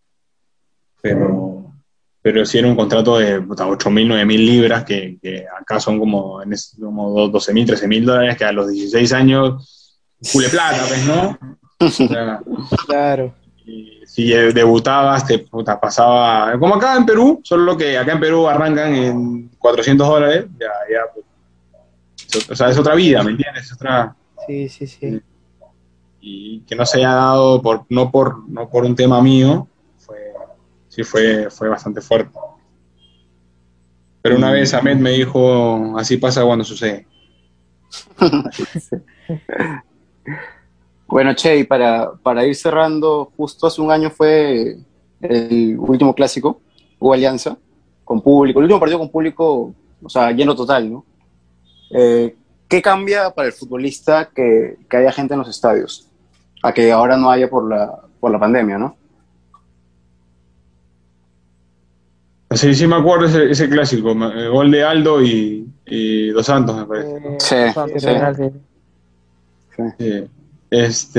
[1.00, 1.72] Pero,
[2.20, 6.42] pero sí era un contrato de puta, 8.000, 9.000 libras, que, que acá son como,
[6.42, 9.98] en es- como 12.000, 13.000 dólares, que a los 16 años,
[10.32, 11.38] cule plata, pues, ¿no?
[11.84, 12.40] O sea,
[12.86, 13.34] Claro.
[13.64, 18.48] Y si debutabas, te puta, pasaba, como acá en Perú, solo que acá en Perú
[18.48, 23.64] arrancan en 400 dólares, ya, ya, pues, o sea, es otra vida, ¿me entiendes?
[23.66, 24.14] Es otra,
[24.46, 25.20] Sí, sí, sí.
[26.20, 30.32] y que no se haya dado por no por no por un tema mío fue
[30.88, 32.36] sí fue fue bastante fuerte
[34.20, 37.06] pero una vez Ahmed me dijo así pasa cuando sucede
[41.12, 44.78] Bueno, Che, y para, para ir cerrando, justo hace un año fue
[45.20, 46.62] el último clásico,
[46.98, 47.58] hubo Alianza,
[48.02, 51.04] con público, el último partido con público, o sea, lleno total, ¿no?
[51.90, 52.34] Eh,
[52.66, 56.08] ¿Qué cambia para el futbolista que, que haya gente en los estadios?
[56.62, 58.96] A que ahora no haya por la, por la pandemia, ¿no?
[62.52, 66.74] sí sí me acuerdo ese, ese clásico el gol de Aldo y, y Dos Santos
[66.74, 67.56] me parece Eh, Sí,
[69.76, 69.92] sí.
[69.98, 70.41] Sí.
[70.74, 71.18] Este,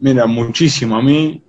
[0.00, 0.96] mira, muchísimo.
[0.96, 1.40] A mí,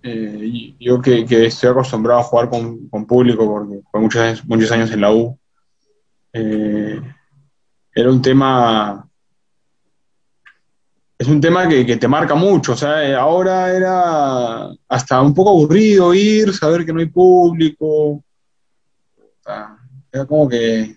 [0.00, 4.70] eh, yo que, que estoy acostumbrado a jugar con, con público porque fue muchos, muchos
[4.70, 5.36] años en la U,
[6.32, 7.00] eh,
[7.92, 9.04] era un tema,
[11.18, 12.74] es un tema que, que te marca mucho.
[12.74, 17.86] O sea, eh, ahora era hasta un poco aburrido ir, saber que no hay público.
[17.86, 18.22] O
[19.42, 19.76] sea,
[20.12, 20.96] era como que...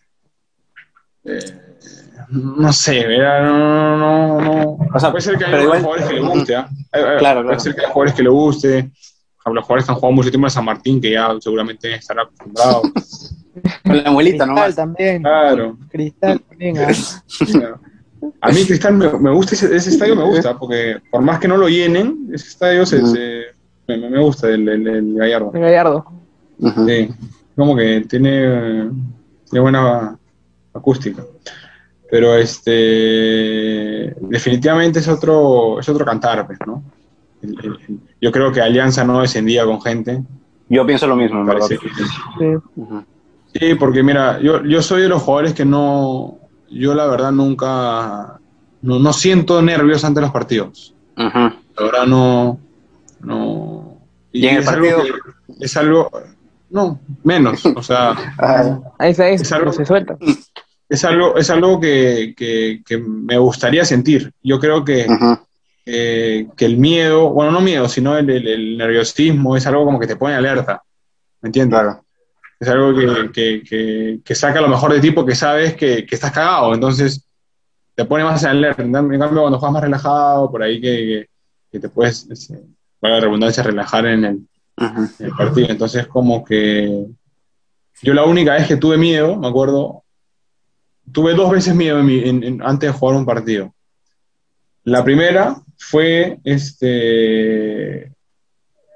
[2.31, 4.77] no sé, era, no, no, no.
[4.93, 6.69] O sea, puede ser que haya igual- jugadores que le guste, ¿ah?
[6.91, 7.59] Hay- hay- Claro, puede claro.
[7.59, 8.69] ser que haya jugadores que le guste.
[8.69, 11.95] Por ejemplo, los jugadores que han jugado mucho tiempo en San Martín, que ya seguramente
[11.95, 13.35] estarán acostumbrados.
[13.85, 14.75] Con la abuelita Cristal nomás.
[14.75, 15.23] también.
[15.23, 15.77] claro.
[15.89, 16.77] Cristal también.
[16.77, 16.91] ah.
[17.51, 17.79] claro.
[18.41, 21.47] A mí Cristal me, me gusta, ese, ese estadio me gusta, porque por más que
[21.47, 23.01] no lo llenen, ese estadio se,
[23.87, 25.51] me, me gusta, el, el, el Gallardo.
[25.51, 26.05] De Gallardo.
[26.85, 27.09] Sí,
[27.55, 28.89] como que tiene,
[29.49, 30.17] tiene buena
[30.73, 31.23] acústica.
[32.11, 36.83] Pero este definitivamente es otro, es otro cantar, pues, ¿no?
[37.41, 40.21] El- el- el- yo creo que Alianza no descendía con gente.
[40.69, 41.67] Yo pienso lo mismo, en me verdad.
[41.67, 41.87] parece
[42.37, 42.59] que-
[43.59, 43.75] Sí.
[43.79, 46.37] Porque mira, yo, yo soy de los jugadores que no,
[46.69, 48.39] yo la verdad nunca,
[48.81, 50.93] no, no siento nervios ante los partidos.
[51.17, 51.39] Ujú.
[51.77, 52.59] La verdad no,
[53.21, 53.97] no.
[54.31, 55.15] ¿Y en el es algo partido?
[55.57, 56.11] que- es algo,
[56.69, 58.13] no, menos, o sea.
[58.37, 60.15] Ah, Ahí ahí Es algo- se suelta.
[60.89, 64.31] Es algo, es algo que, que- que me gustaría sentir.
[64.41, 65.05] Yo creo que,
[65.85, 69.99] eh, que el miedo, bueno, no miedo, sino el, el- el nerviosismo es algo como
[69.99, 70.81] que te pone alerta.
[71.41, 71.79] ¿Me entiendes?
[71.79, 72.03] Claro.
[72.59, 72.93] Es algo
[73.31, 76.73] que, que- saca lo mejor de ti porque sabes que, que estás cagado.
[76.73, 77.23] Entonces
[77.95, 78.81] te pone más alerta.
[78.81, 81.27] En cambio, cuando juegas más relajado, por ahí que,
[81.79, 82.59] te puedes, este,
[82.99, 84.39] para la redundancia, relajar en el,
[85.19, 85.67] en el partido.
[85.69, 87.05] Entonces, como que
[88.01, 90.03] yo la única vez que tuve miedo, me acuerdo,
[91.11, 93.73] tuve dos veces miedo en mi- en- en- antes de jugar un partido.
[94.83, 98.11] La primera fue este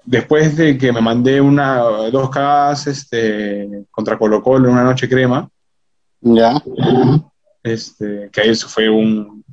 [0.06, 1.78] después de que me mandé una
[2.12, 5.50] dos cagadas este, contra Colo Colo en una noche crema,
[6.22, 6.62] Ya.
[7.64, 9.44] este, que eso fue un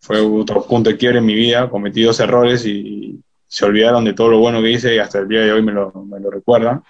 [0.00, 3.20] fue otro punto de quiebre en mi vida, cometí dos errores y,
[3.50, 5.72] se olvidaron de todo lo bueno que hice y hasta el día de hoy me
[5.72, 6.82] lo, me lo recuerdan.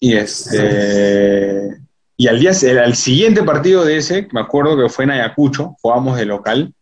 [0.00, 1.78] Y este
[2.16, 2.50] y al día
[2.82, 6.72] al siguiente partido de ese, me acuerdo que fue en Ayacucho, jugábamos de local,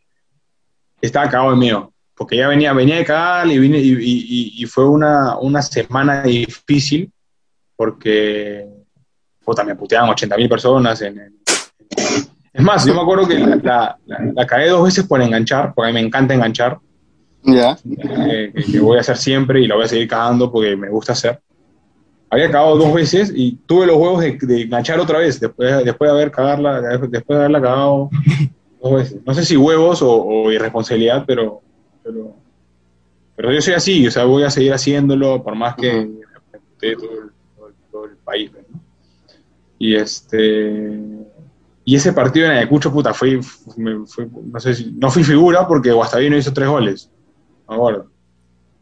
[1.00, 4.66] estaba cagado de miedo, porque ya venía, venía de cagar y, vine, y, y- y
[4.66, 7.10] fue una, una semana difícil,
[7.76, 8.66] porque
[9.44, 11.02] puta, me puteaban 80 mil personas.
[11.02, 11.38] En, en-
[12.52, 15.74] es más, yo me acuerdo que la, la, la- la cagué dos veces por enganchar,
[15.74, 16.78] porque a mí me encanta enganchar,
[17.42, 17.76] Ya.
[17.84, 20.88] eh, que, que voy a hacer siempre y lo voy a seguir cagando porque me
[20.88, 21.40] gusta hacer.
[22.34, 26.10] Había cagado dos veces y tuve los huevos de, de enganchar otra vez, después, después
[26.10, 28.10] de haber cagarla, después de haberla cagado
[28.82, 29.20] dos veces.
[29.24, 31.60] No sé si huevos o, o irresponsabilidad, pero,
[32.02, 32.34] pero,
[33.36, 36.20] pero yo soy así, o sea, voy a seguir haciéndolo por más que Ujú.
[36.34, 38.50] represente todo, el- todo el- todo el país.
[38.52, 38.80] ¿no?
[39.78, 40.98] Y este
[41.84, 43.38] y ese partido en Ayacucho, puta, fue,
[43.76, 47.10] me- fue- no sé si, no fui figura porque Guastavino hizo tres goles.
[47.68, 48.02] Ganamos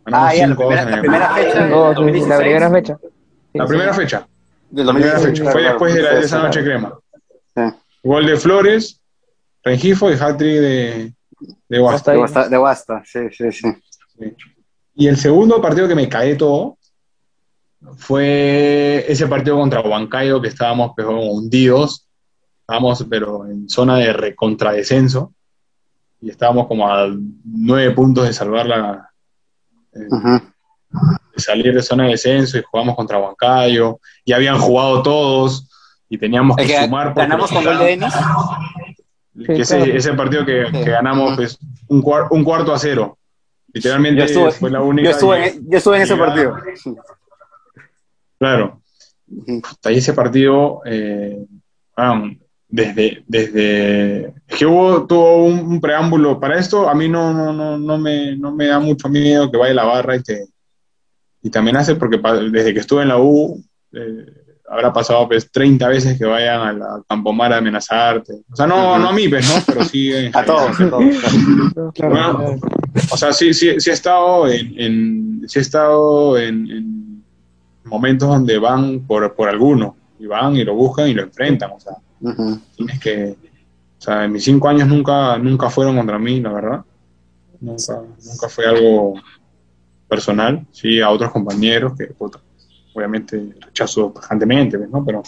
[0.07, 1.67] Ah, ya, la 5-2 primera, en la primera fecha.
[1.67, 2.41] No, la 2016.
[2.41, 2.99] primera fecha.
[3.55, 4.27] La primera fecha.
[4.71, 5.53] Del La primera 2016, fecha.
[5.53, 6.99] Fue después de, la- de esa noche crema.
[7.55, 7.63] Sí.
[8.03, 9.01] Gol de Flores,
[9.63, 11.15] Rengifo y hat-trick de,
[11.69, 12.13] de Guasta.
[12.13, 13.69] De Guasta, de Guasta, sí, sí, sí.
[14.19, 14.35] Sí.
[14.95, 16.79] Y el segundo partido que me caí todo
[17.97, 22.09] fue ese partido contra Huancayo que estábamos pero, hundidos.
[22.61, 25.35] Estábamos, pero en zona de recontradescenso.
[26.21, 27.09] Y estábamos como a
[27.45, 29.11] nueve puntos de salvar la.
[29.95, 30.41] eh,
[31.43, 33.99] salir de zona de descenso y jugamos contra Huancayo.
[34.25, 35.69] Y habían jugado todos.
[36.09, 37.13] Y teníamos que Es que sumar.
[37.15, 38.15] ganamos con gol de Denis.
[39.47, 39.93] que ese, claro.
[39.95, 40.73] ese partido que, Sí.
[40.85, 43.19] que ganamos pues, un, cuar- un cuarto a cero.
[43.73, 45.09] Literalmente Yo estuve, fue la única.
[45.09, 46.57] yo estuve, en, yo estuve en ese partido.
[48.39, 48.81] Claro.
[49.27, 49.63] Y
[49.97, 51.39] ese partido, eh,
[51.97, 52.23] ah,
[52.69, 54.27] desde, desde.
[54.47, 56.39] Es que hubo, tuvo un, un preámbulo.
[56.41, 59.57] Para esto, a mí no, no, no, no, me, no me da mucho miedo que
[59.57, 60.47] vaya la barra y te,
[61.43, 62.21] y te amenace, porque
[62.51, 63.63] desde que estuve en la U,
[63.93, 64.27] eh,
[64.69, 68.33] habrá pasado pues 30 veces que vayan a la Campomar a amenazarte.
[68.51, 69.63] O sea, no, no a mí, pues, ¿no?
[69.67, 70.13] Pero sí.
[70.15, 71.05] en A todos, a todos.
[71.17, 71.93] claro.
[71.95, 72.57] Claro, Bueno, claro.
[73.11, 77.25] O sea, sí, sí, sí he estado en, en- sí he estado en, en
[77.85, 81.81] momentos donde van por, por alguno, y van y lo buscan y lo enfrentan, o
[81.81, 81.95] sea,
[82.77, 83.35] tienes que,
[83.99, 86.81] o sea, en mis cinco años nunca, nunca fueron contra mí, la verdad,
[87.61, 89.15] nunca, nunca fue algo
[90.15, 92.05] personal, sí, a otros compañeros que,
[92.95, 93.33] obviamente
[93.67, 95.03] rechazo tajantemente, pues, ¿no?
[95.07, 95.23] Pero,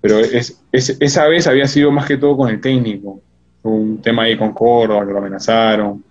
[0.00, 3.20] pero es, es- esa vez había sido más que todo con el técnico,
[3.62, 6.02] un tema ahí con Córdoba, que lo amenazaron,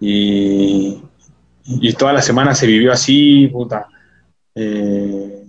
[0.00, 1.02] y,
[1.64, 3.86] y toda la semana se vivió así, puta.
[4.54, 5.44] Eh,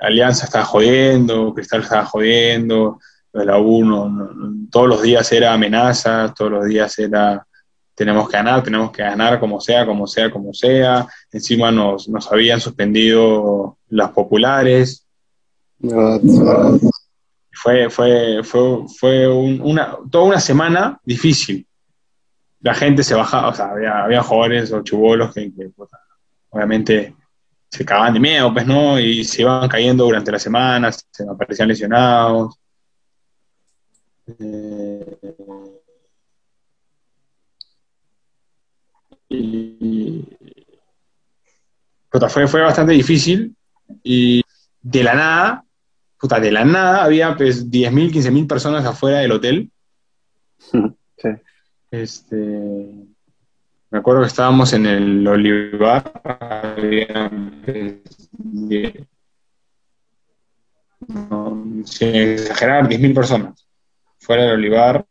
[0.00, 2.98] Alianza estaba jodiendo, Cristal estaba jodiendo,
[3.32, 7.44] la U no- no- no- todos los días era amenazas, todos los días era
[8.00, 11.06] tenemos que ganar, tenemos que ganar como sea, como sea, como sea.
[11.30, 15.06] Encima nos, nos habían suspendido las populares.
[17.52, 18.60] Fue, fue, fue,
[18.98, 21.66] fue un- una, toda una semana difícil.
[22.62, 25.52] La gente se bajaba, o sea, había, había jóvenes o chubolos que,
[26.48, 27.14] obviamente
[27.70, 28.98] se cagaban de miedo, pues, ¿no?
[28.98, 32.56] Y se iban cayendo durante las semanas, se aparecían lesionados.
[34.38, 35.18] Eh,
[39.30, 40.28] y,
[42.10, 43.54] puta, fue, fue bastante difícil
[44.02, 44.42] y
[44.82, 45.64] de la nada,
[46.18, 49.70] puta, de la nada había pues 10.000, 15.000 personas afuera del hotel.
[51.22, 51.28] Sí.
[51.90, 57.30] Este, me acuerdo que estábamos en el Olivar, había,
[57.62, 58.30] pues,
[61.08, 63.68] no, sin exagerar, 10.000 personas
[64.18, 65.04] fuera del Olivar.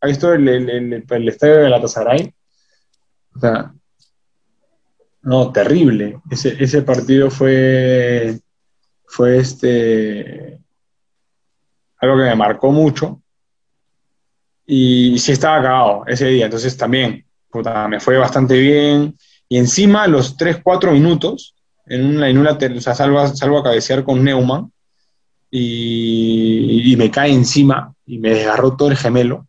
[0.00, 2.32] ¿Has visto el, el, el, estadio de la Tazaray?
[3.34, 3.72] O sea,
[5.22, 6.20] no, terrible.
[6.30, 8.38] Ese, ese partido fue,
[9.06, 10.58] fue este,
[11.98, 13.22] algo que me marcó mucho.
[14.66, 19.16] Y sí estaba cagado ese día, entonces también, puta, me fue bastante bien.
[19.48, 21.54] Y encima, los 3, 4 minutos,
[21.86, 24.72] en una, en una ter- o sea, salgo, a- salgo a cabecear con Neumann
[25.50, 29.45] y, y me cae encima y me desgarró todo el gemelo.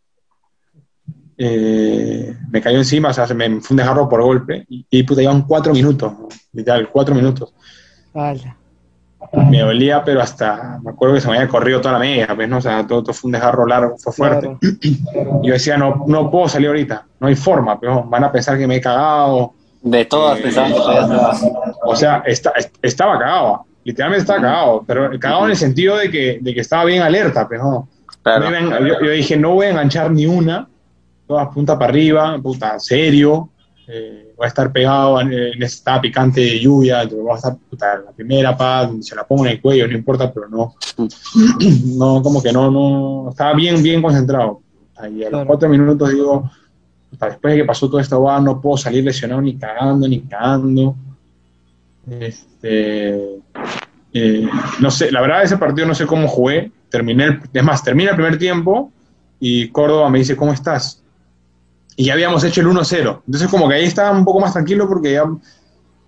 [1.37, 5.03] Eh, me cayó encima, o sea, se me fue un desgarro por golpe y, y
[5.03, 6.13] puta, iban 4 minutos,
[6.53, 7.53] literal, 4 minutos.
[8.13, 8.55] Ala.
[9.49, 12.47] Me dolía, pero hasta, me acuerdo que se me había corrido toda la media, pues,
[12.47, 12.57] ¿no?
[12.57, 14.57] O sea, todo, todo fue un desgarro largo, fue fuerte.
[14.59, 14.77] Claro.
[14.81, 14.97] Y
[15.47, 18.65] yo decía, no, no puedo salir ahorita, no hay forma, pero van a pensar que
[18.67, 19.53] me he cagado.
[19.81, 20.79] De todas Eh, pensaban que.
[21.83, 26.09] O sea, esta- est- estaba cagado, literalmente estaba cagado, pero cagado en el sentido de
[26.09, 27.89] que, de que estaba bien alerta, pero no.
[28.23, 28.49] Claro.
[28.49, 30.67] No en- yo, yo dije, no voy a enganchar ni una,
[31.27, 33.49] todas punta para arriba, puta, serio,
[33.87, 38.11] eh, voy a estar pegado en, esta picante de lluvia, voy a estar, puta, la
[38.11, 40.75] primera paz, se la pongo en el cuello, no importa, pero no,
[41.97, 44.61] no, como que no, no, estaba bien, bien concentrado.
[44.99, 45.47] Y a los Claro.
[45.47, 46.49] cuatro minutos digo,
[47.09, 50.21] puta, después de que pasó todo esto, va, no puedo salir lesionado ni cagando, ni
[50.21, 50.95] cagando.
[52.09, 53.39] Este,
[54.13, 54.47] eh,
[54.79, 58.11] no sé, la verdad ese partido no sé cómo jugué, terminé, el- es más, termina
[58.11, 58.91] el primer tiempo
[59.39, 61.03] y Córdoba me dice, ¿cómo estás?
[61.97, 64.87] Y ya habíamos hecho el 1-0, entonces como que ahí estaba un poco más tranquilo
[64.87, 65.23] porque ya,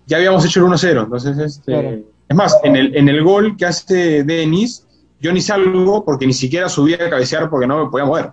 [0.06, 1.98] ya habíamos hecho el 1-0, entonces este, Claro.
[2.28, 4.86] es más, en el, en el gol que hace Denis,
[5.20, 8.30] yo ni salgo porque ni siquiera subía a cabecear porque no me podía mover.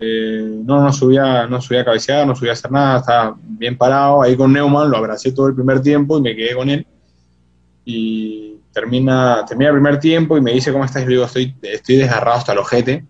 [0.00, 3.78] Eh, no, no subía, no subía a cabecear, no subía a hacer nada, estaba bien
[3.78, 6.84] parado ahí con Neumann, lo abracé todo el primer tiempo y me quedé con él.
[7.84, 11.02] Y termina, termina el primer tiempo y me dice, ¿cómo estás?
[11.02, 13.04] Y le digo, estoy, estoy desgarrado hasta el ojete,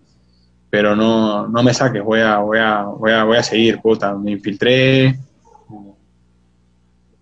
[0.73, 4.15] pero no, no me saques, voy a, voy a, voy a, voy a seguir, puta.
[4.15, 5.19] Me infiltré,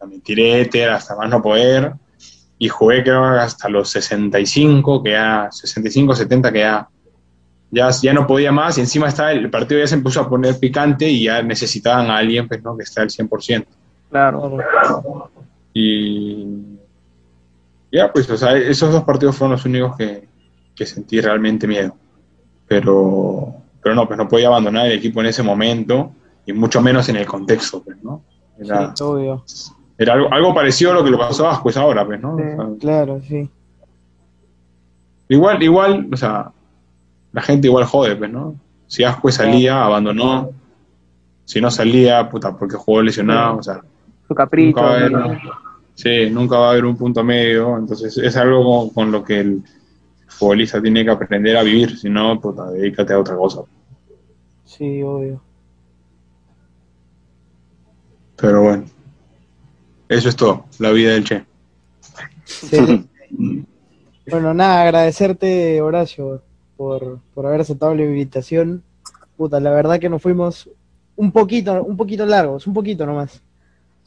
[0.07, 1.91] me tiré éter hasta más no poder
[2.57, 6.87] y jugué creo hasta los 65, que ya, 65, 70, que ya,
[7.71, 10.57] ya, ya no podía más y encima estaba, el partido ya se empezó a poner
[10.57, 12.77] picante y ya necesitaban a alguien pues, ¿no?
[12.77, 13.65] que esté al 100%.
[14.11, 14.59] Claro.
[15.73, 16.47] Y
[17.91, 20.25] ya, pues, o sea, esos dos partidos fueron los únicos que,
[20.73, 21.97] que sentí realmente miedo.
[22.79, 23.53] Pero,
[23.83, 26.11] pero no, pues no podía abandonar el equipo en ese momento
[26.45, 28.21] y mucho menos en el contexto, pues, ¿no?
[28.57, 29.43] Era, Sí, obvio.
[29.97, 32.37] era algo, algo parecido a lo que le pasó a Ascuez ahora, pues, ¿no?
[32.37, 32.43] Sí.
[32.43, 33.49] O sea, Claro, sí.
[35.29, 36.51] igual, igual, o sea,
[37.33, 38.55] la gente igual jode, pues, ¿no?
[38.87, 40.49] Si Ascuez salía, abandonó.
[41.45, 43.81] Si no salía, puta, porque jugó lesionado, o sea,
[44.27, 44.67] Su capricho.
[44.79, 45.37] nunca va a haber, ¿no?
[45.95, 49.39] sí, nunca va a haber un punto medio, entonces es algo con, con lo que
[49.41, 49.61] el
[50.31, 53.61] futbolista tiene que aprender a vivir, si no, puta, dedícate a otra cosa.
[54.65, 55.41] Sí, obvio.
[58.37, 58.85] Pero bueno,
[60.09, 61.45] eso es todo, la vida del Che.
[62.45, 63.07] Sí.
[64.29, 66.41] bueno, nada, agradecerte, Horacio,
[66.75, 68.83] por, por haber aceptado la invitación.
[69.37, 70.69] Puta, la verdad que nos fuimos
[71.15, 73.41] un poquito, un poquito largos, un poquito nomás.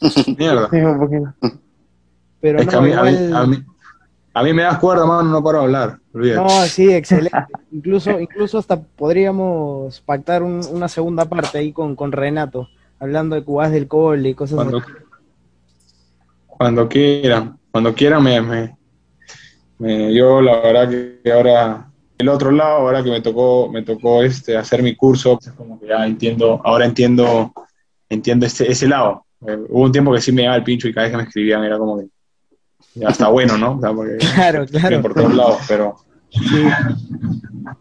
[0.39, 0.69] Mierda.
[0.71, 1.35] Sí, un poquito.
[2.41, 3.65] Pero Es que no, a mí, a, mí, a, mí,
[4.35, 5.99] a mí me das cuerda, mano, no paro de hablar.
[6.13, 6.41] olvídate.
[6.49, 7.37] No, sí, excelente.
[7.73, 12.69] incluso, incluso hasta podríamos pactar un- una segunda parte ahí con, con Renato,
[12.99, 14.93] hablando de cubas del cole y cosas Cuando, así.
[16.47, 18.77] cuando quieran, cuando quieran me, me,
[19.79, 20.89] me- yo la verdad
[21.23, 25.39] que ahora el otro lado, ahora que me tocó, me tocó este hacer mi curso,
[25.41, 27.53] es como que ya entiendo, ahora entiendo,
[28.09, 29.27] entiendo ese, ese lado.
[29.47, 31.23] Eh, hubo un tiempo que sí me daba el pincho y cada vez que me
[31.25, 32.07] escribían era como que
[32.95, 33.77] ya está bueno, ¿no?
[33.77, 35.03] O sea, porque Claro, claro.
[35.03, 35.97] por todos lados, pero,
[36.31, 36.65] Sí,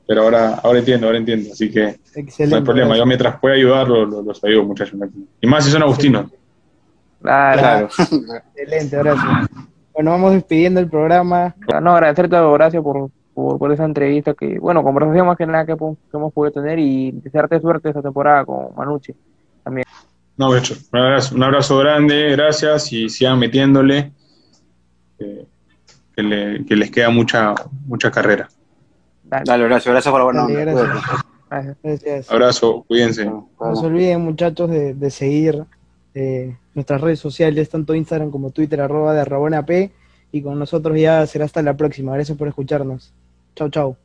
[0.07, 2.55] pero ahora, ahora entiendo, ahora entiendo, así que no excelente.
[2.57, 2.95] hay problema.
[2.95, 4.99] Yo mientras pueda ayudar, lo- lo- los ayudo, muchachos.
[5.41, 6.27] Y más si son agustinos.
[7.21, 7.59] Claro.
[7.59, 7.89] Claro.
[8.55, 9.29] Excelente, Horacio.
[9.93, 11.55] Bueno, vamos despidiendo el programa.
[11.81, 15.75] No, agradecerte, Horacio, por, por, por esa entrevista que, bueno, conversación más que nada que,
[15.75, 19.13] que hemos podido tener y desearte suerte esta temporada con Manucci.
[20.37, 24.11] No, de hecho, un abrazo, un abrazo grande, gracias y sigan metiéndole.
[25.17, 27.53] Que, le- que les queda mucha,
[27.85, 28.49] mucha carrera.
[29.23, 30.83] Dale, Dale, Horacio, gracias por la buena Dale, onda.
[31.49, 31.77] gracias.
[31.83, 32.31] Gracias.
[32.31, 33.25] Abrazo, cuídense.
[33.25, 35.63] No se olviden, muchachos, de, de seguir
[36.15, 39.91] eh, nuestras redes sociales, tanto Instagram como Twitter, arroba de Rabona P.
[40.31, 42.13] Y con nosotros ya será hasta la próxima.
[42.13, 43.13] Gracias por escucharnos.
[43.55, 43.95] Chau, chau.